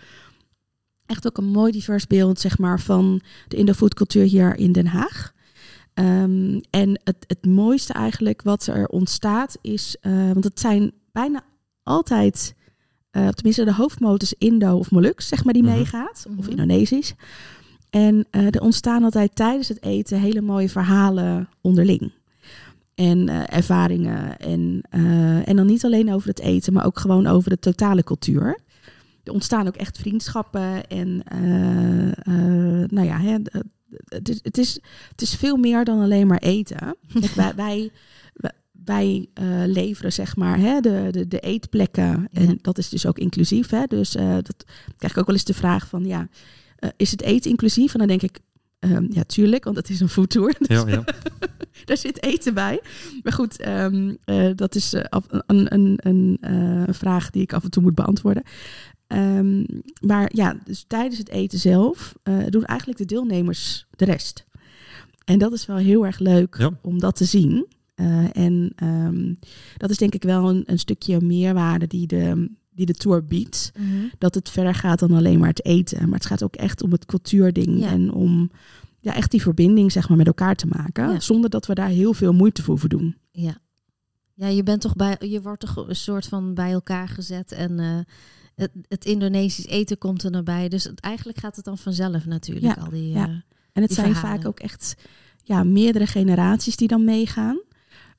Echt 1.05 1.27
ook 1.27 1.37
een 1.37 1.45
mooi 1.51 1.71
divers 1.71 2.07
beeld 2.07 2.39
zeg 2.39 2.57
maar, 2.57 2.79
van 2.79 3.21
de 3.47 3.55
Indo-food 3.55 3.93
cultuur 3.93 4.23
hier 4.23 4.55
in 4.57 4.71
Den 4.71 4.87
Haag. 4.87 5.33
Ehm, 5.93 6.59
en 6.69 6.99
het, 7.03 7.25
het 7.27 7.45
mooiste 7.45 7.93
eigenlijk 7.93 8.41
wat 8.41 8.67
er 8.67 8.87
ontstaat 8.87 9.57
is, 9.61 9.95
eh, 10.01 10.11
want 10.31 10.43
het 10.43 10.59
zijn 10.59 10.91
bijna 11.11 11.41
altijd, 11.83 12.55
eh, 13.11 13.27
tenminste 13.27 13.63
de 13.65 13.73
hoofdmotors 13.73 14.33
Indo 14.37 14.77
of 14.77 14.91
Moluks, 14.91 15.27
zeg 15.27 15.43
maar, 15.43 15.53
die 15.53 15.63
Mhm. 15.63 15.73
meegaat, 15.75 16.25
of 16.37 16.43
Mhm. 16.43 16.49
Indonesisch. 16.49 17.13
En 17.89 18.25
eh, 18.29 18.45
er 18.45 18.61
ontstaan 18.61 19.03
altijd 19.03 19.35
tijdens 19.35 19.67
het 19.67 19.83
eten 19.83 20.19
hele 20.19 20.41
mooie 20.41 20.69
verhalen 20.69 21.49
onderling. 21.61 22.11
En 23.09 23.29
eh, 23.29 23.57
ervaringen. 23.57 24.37
En, 24.37 24.81
eh, 24.89 25.47
en 25.47 25.55
dan 25.55 25.65
niet 25.65 25.85
alleen 25.85 26.13
over 26.13 26.27
het 26.29 26.39
eten, 26.39 26.73
maar 26.73 26.85
ook 26.85 26.99
gewoon 26.99 27.27
over 27.27 27.49
de 27.49 27.59
totale 27.59 28.03
cultuur. 28.03 28.59
Er 29.23 29.33
ontstaan 29.33 29.67
ook 29.67 29.75
echt 29.75 29.97
vriendschappen. 29.97 30.87
En 30.87 31.23
eh, 31.23 32.33
nou 32.89 33.07
ja, 33.07 33.19
hè, 33.19 33.37
het, 34.05 34.29
is, 34.29 34.39
het, 34.43 34.57
is, 34.57 34.79
het 35.11 35.21
is 35.21 35.35
veel 35.35 35.57
meer 35.57 35.83
dan 35.83 35.99
alleen 35.99 36.27
maar 36.27 36.37
eten. 36.41 36.95
Wij, 37.35 37.53
wij, 37.55 37.91
wij- 38.71 39.27
leveren 39.67 40.13
zeg 40.13 40.35
maar 40.35 40.57
hè, 40.59 40.79
de, 40.79 41.07
de, 41.11 41.27
de 41.27 41.39
eetplekken. 41.39 42.27
En 42.31 42.45
Ja. 42.47 42.53
dat 42.61 42.77
is 42.77 42.89
dus 42.89 43.05
ook 43.05 43.17
inclusief. 43.17 43.69
Hè? 43.69 43.83
Dus 43.87 44.11
dat 44.11 44.65
krijg 44.97 45.13
ik 45.13 45.17
ook 45.17 45.25
wel 45.25 45.35
eens 45.35 45.43
de 45.43 45.53
vraag 45.53 45.87
van 45.87 46.05
ja, 46.05 46.27
is 46.97 47.11
het 47.11 47.21
eten 47.21 47.49
inclusief? 47.51 47.93
En 47.93 47.99
dan 47.99 48.07
denk 48.07 48.21
ik, 48.21 48.39
ehm, 48.81 49.05
ja, 49.09 49.23
tuurlijk, 49.23 49.63
want 49.63 49.75
het 49.75 49.89
is 49.89 49.99
een 49.99 50.09
foodtour. 50.09 50.55
Dus 50.57 50.67
Ja, 50.67 50.87
ja. 50.87 51.03
daar 51.85 51.97
zit 51.97 52.23
eten 52.23 52.53
bij. 52.53 52.81
Maar 53.23 53.33
goed, 53.33 53.57
ehm, 53.59 54.13
eh, 54.23 54.49
dat 54.55 54.75
is 54.75 54.93
eh, 54.93 55.03
af- 55.09 55.25
een, 55.29 55.73
een, 55.73 55.99
een 56.03 56.37
eh, 56.41 56.93
vraag 56.93 57.29
die 57.29 57.41
ik 57.41 57.53
af 57.53 57.63
en 57.63 57.69
toe 57.69 57.83
moet 57.83 57.95
beantwoorden. 57.95 58.43
Ehm, 59.07 59.63
maar 60.01 60.29
ja, 60.33 60.57
dus 60.65 60.83
tijdens 60.87 61.17
het 61.17 61.29
eten 61.29 61.59
zelf 61.59 62.13
doen 62.49 62.65
eigenlijk 62.65 62.99
de 62.99 63.05
deelnemers 63.05 63.87
de 63.89 64.05
rest. 64.05 64.45
En 65.25 65.39
dat 65.39 65.53
is 65.53 65.65
wel 65.65 65.75
heel 65.77 66.05
erg 66.05 66.19
leuk 66.19 66.55
Ja. 66.57 66.71
om 66.81 66.99
dat 66.99 67.15
te 67.15 67.25
zien. 67.25 67.67
En 68.33 68.75
dat 69.77 69.89
is 69.89 69.97
denk 69.97 70.13
ik 70.13 70.23
wel 70.23 70.49
een, 70.49 70.63
een 70.65 70.79
stukje 70.79 71.21
meerwaarde 71.21 71.87
die 71.87 72.07
de, 72.07 72.49
die 72.71 72.85
de 72.85 72.93
tour 72.93 73.25
biedt. 73.25 73.71
Mhm. 73.79 74.05
Dat 74.17 74.35
het 74.35 74.49
verder 74.49 74.75
gaat 74.75 74.99
dan 74.99 75.11
alleen 75.11 75.39
maar 75.39 75.49
het 75.49 75.65
eten. 75.65 76.03
Maar 76.09 76.17
het 76.17 76.25
gaat 76.27 76.43
ook 76.43 76.55
echt 76.55 76.83
om 76.83 76.91
het 76.91 77.05
cultuurding 77.05 77.79
Ja. 77.79 77.87
en 77.89 78.11
om 78.11 78.51
ja, 78.99 79.13
echt 79.15 79.31
die 79.31 79.41
verbinding 79.41 79.91
zeg 79.91 80.09
maar, 80.09 80.17
met 80.17 80.27
elkaar 80.27 80.55
te 80.55 80.67
maken. 80.67 81.09
Ja. 81.11 81.19
Zonder 81.19 81.49
dat 81.49 81.65
we 81.65 81.73
daar 81.73 81.87
heel 81.89 82.13
veel 82.13 82.33
moeite 82.33 82.61
voor 82.61 82.69
hoeven 82.71 82.89
doen. 82.89 83.15
Ja. 83.31 83.57
Ja, 84.33 84.47
je 84.47 84.63
bent 84.63 84.81
toch 84.81 84.95
bij, 84.95 85.17
je 85.19 85.41
wordt 85.41 85.59
toch 85.61 85.87
een 85.87 85.95
soort 85.95 86.25
van 86.27 86.53
bij 86.53 86.71
elkaar 86.71 87.07
gezet 87.07 87.51
en 87.51 87.79
eh, 87.79 87.99
het, 88.55 88.71
het 88.87 89.05
Indonesisch 89.05 89.65
eten 89.65 89.97
komt 89.97 90.23
er 90.23 90.31
naar 90.31 90.43
bij. 90.43 90.69
Dus 90.69 90.83
het, 90.83 90.99
eigenlijk 90.99 91.37
gaat 91.39 91.55
het 91.55 91.65
dan 91.65 91.77
vanzelf 91.77 92.25
natuurlijk. 92.25 92.75
Ja, 92.75 92.81
al 92.83 92.89
die, 92.89 93.09
ja. 93.09 93.27
eh, 93.27 93.33
En 93.73 93.81
het 93.81 93.93
zijn 93.93 94.13
verhalen. 94.13 94.39
vaak 94.39 94.47
ook 94.47 94.59
echt 94.59 94.95
ja, 95.43 95.63
meerdere 95.63 96.07
generaties 96.07 96.75
die 96.75 96.87
dan 96.87 97.03
meegaan. 97.03 97.59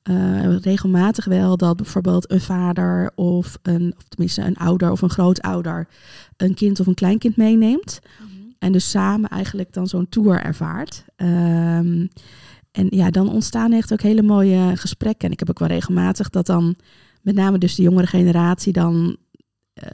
Eh, 0.03 0.57
regelmatig 0.57 1.25
wel 1.25 1.57
dat 1.57 1.75
bijvoorbeeld 1.75 2.31
een 2.31 2.41
vader 2.41 3.11
of 3.15 3.57
een, 3.61 3.93
of 3.97 4.03
tenminste 4.07 4.41
een 4.41 4.57
ouder 4.57 4.91
of 4.91 5.01
een 5.01 5.09
grootouder 5.09 5.87
een 6.37 6.53
kind 6.53 6.79
of 6.79 6.87
een 6.87 6.93
kleinkind 6.93 7.37
meeneemt. 7.37 7.99
En 8.59 8.71
dus 8.71 8.89
samen 8.89 9.29
eigenlijk 9.29 9.73
dan 9.73 9.87
zo'n 9.87 10.09
tour 10.09 10.41
ervaart. 10.41 11.05
Ehm, 11.15 12.07
en 12.71 12.87
ja, 12.89 13.09
dan 13.09 13.29
ontstaan 13.29 13.71
echt 13.71 13.93
ook 13.93 14.01
hele 14.01 14.21
mooie 14.21 14.71
gesprekken. 14.77 15.25
En 15.27 15.31
ik 15.33 15.39
heb 15.39 15.49
ook 15.49 15.59
wel 15.59 15.67
regelmatig 15.67 16.29
dat 16.29 16.45
dan 16.45 16.75
met 17.21 17.35
name 17.35 17.57
dus 17.57 17.75
de 17.75 17.81
jongere 17.81 18.07
generatie 18.07 18.73
dan 18.73 19.17
eh, 19.73 19.91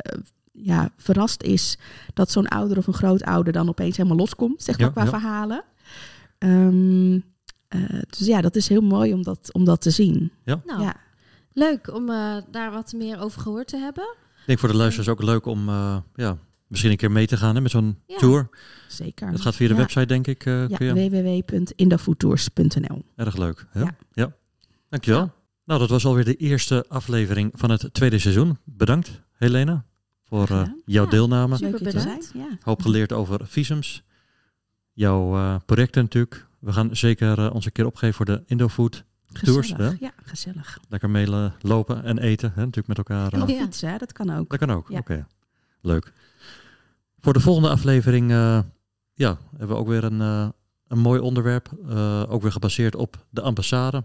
ja, 0.51 0.89
verrast 0.97 1.43
is 1.43 1.77
dat 2.13 2.31
zo'n 2.31 2.47
ouder 2.47 2.77
of 2.77 2.87
een 2.87 2.93
grootouder 2.93 3.53
dan 3.53 3.69
opeens 3.69 3.97
helemaal 3.97 4.17
loskomt, 4.17 4.63
zeg 4.63 4.77
maar, 4.77 4.85
Ja, 4.87 4.91
qua 4.91 5.03
ja. 5.03 5.09
verhalen. 5.09 5.63
Ehm, 6.37 7.19
eh, 7.69 7.79
dus 8.09 8.27
ja, 8.27 8.41
dat 8.41 8.55
is 8.55 8.67
heel 8.67 8.81
mooi 8.81 9.13
om 9.13 9.23
dat, 9.23 9.53
om 9.53 9.65
dat 9.65 9.81
te 9.81 9.89
zien. 9.89 10.31
Nou, 10.45 10.61
Ja. 10.81 10.95
leuk 11.53 11.93
om 11.93 12.09
eh, 12.09 12.37
daar 12.51 12.71
wat 12.71 12.93
meer 12.93 13.19
over 13.19 13.41
gehoord 13.41 13.67
te 13.67 13.77
hebben. 13.77 14.03
Ik 14.39 14.45
denk 14.45 14.59
voor 14.59 14.69
de 14.69 14.75
luisteraars 14.75 15.09
ook 15.09 15.23
leuk 15.23 15.45
om 15.45 15.69
eh, 15.69 15.97
ja, 16.15 16.37
misschien 16.67 16.91
een 16.91 16.97
keer 16.97 17.11
mee 17.11 17.27
te 17.27 17.37
gaan 17.37 17.55
hè, 17.55 17.61
met 17.61 17.71
zo'n 17.71 17.97
Ja. 18.07 18.17
tour. 18.17 18.49
Zeker. 18.87 19.31
Dat 19.31 19.41
gaat 19.41 19.55
via 19.55 19.67
de 19.67 19.73
Ja. 19.73 19.79
website, 19.79 20.05
denk 20.05 20.27
ik. 20.27 20.45
eh, 20.45 20.67
Ja, 20.69 20.77
kun 20.77 20.85
je. 20.95 21.09
www.indofoodtours.nl 21.09 23.03
Erg 23.15 23.37
leuk. 23.37 23.65
Hè? 23.69 23.79
Ja. 23.81 23.95
Ja. 24.13 24.33
Dankjewel. 24.89 25.19
Ja. 25.21 25.33
Nou, 25.65 25.79
dat 25.79 25.89
was 25.89 26.05
alweer 26.05 26.25
de 26.25 26.35
eerste 26.35 26.85
aflevering 26.87 27.51
van 27.55 27.69
het 27.71 27.89
tweede 27.93 28.19
seizoen. 28.19 28.57
Bedankt, 28.63 29.21
Helena, 29.31 29.85
voor 30.23 30.49
eh, 30.49 30.67
jouw 30.85 31.03
Ja. 31.03 31.09
deelname. 31.09 31.55
Super 31.55 31.71
Leuk 31.71 31.79
hier 31.81 31.89
te 31.91 31.97
bedankt. 31.97 32.25
zijn. 32.25 32.43
Ja. 32.43 32.57
Hoop 32.61 32.81
geleerd 32.81 33.13
over 33.13 33.39
visums. 33.47 34.03
Jouw 34.93 35.35
eh, 35.35 35.55
projecten 35.65 36.01
natuurlijk. 36.03 36.47
We 36.59 36.73
gaan 36.73 36.95
zeker 36.95 37.39
eh, 37.45 37.53
ons 37.53 37.65
een 37.65 37.71
keer 37.71 37.85
opgeven 37.85 38.15
voor 38.15 38.25
de 38.25 38.43
Indofood 38.45 39.03
tours. 39.43 39.73
Hè? 39.77 39.89
Ja, 39.99 40.11
gezellig. 40.23 40.79
Lekker 40.89 41.09
mee 41.09 41.27
lopen 41.61 42.03
en 42.03 42.17
eten, 42.17 42.49
hè? 42.49 42.59
natuurlijk 42.59 42.87
met 42.87 42.97
elkaar. 42.97 43.33
En 43.33 43.41
eh. 43.41 43.47
Ja. 43.47 43.61
fietsen, 43.63 43.89
hè, 43.89 43.97
dat 43.97 44.11
kan 44.13 44.29
ook. 44.29 44.49
Dat 44.49 44.59
kan 44.59 44.71
ook. 44.71 44.89
Ja. 44.89 44.99
Oké, 44.99 45.27
leuk. 45.81 46.13
Voor 47.19 47.33
de 47.33 47.39
volgende 47.39 47.69
aflevering 47.69 48.31
eh, 48.31 48.59
ja, 49.13 49.37
hebben 49.49 49.67
we 49.75 49.81
ook 49.81 49.87
weer 49.87 50.03
een, 50.03 50.21
eh, 50.21 50.49
een 50.87 50.99
mooi 50.99 51.19
onderwerp. 51.19 51.69
eh, 51.89 52.23
ook 52.27 52.41
weer 52.41 52.51
gebaseerd 52.51 52.95
op 52.95 53.25
de 53.29 53.41
ambassade. 53.41 54.03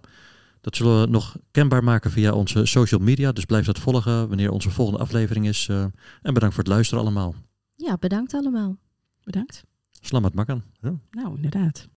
Dat 0.60 0.76
zullen 0.76 1.00
we 1.00 1.06
nog 1.06 1.36
kenbaar 1.50 1.84
maken 1.84 2.10
via 2.10 2.32
onze 2.32 2.66
social 2.66 3.00
media. 3.00 3.32
Dus 3.32 3.44
blijf 3.44 3.66
dat 3.66 3.78
volgen 3.78 4.28
wanneer 4.28 4.50
onze 4.50 4.70
volgende 4.70 5.00
aflevering 5.00 5.46
is. 5.46 5.68
eh. 5.68 5.82
en 6.22 6.34
bedankt 6.34 6.54
voor 6.54 6.64
het 6.64 6.72
luisteren 6.72 7.02
allemaal. 7.04 7.34
Ja, 7.76 7.96
bedankt 7.96 8.34
allemaal. 8.34 8.76
Bedankt. 9.24 9.64
Slamat 10.00 10.34
makan. 10.34 10.62
Ja. 10.80 10.94
Nou, 11.10 11.36
inderdaad. 11.36 11.88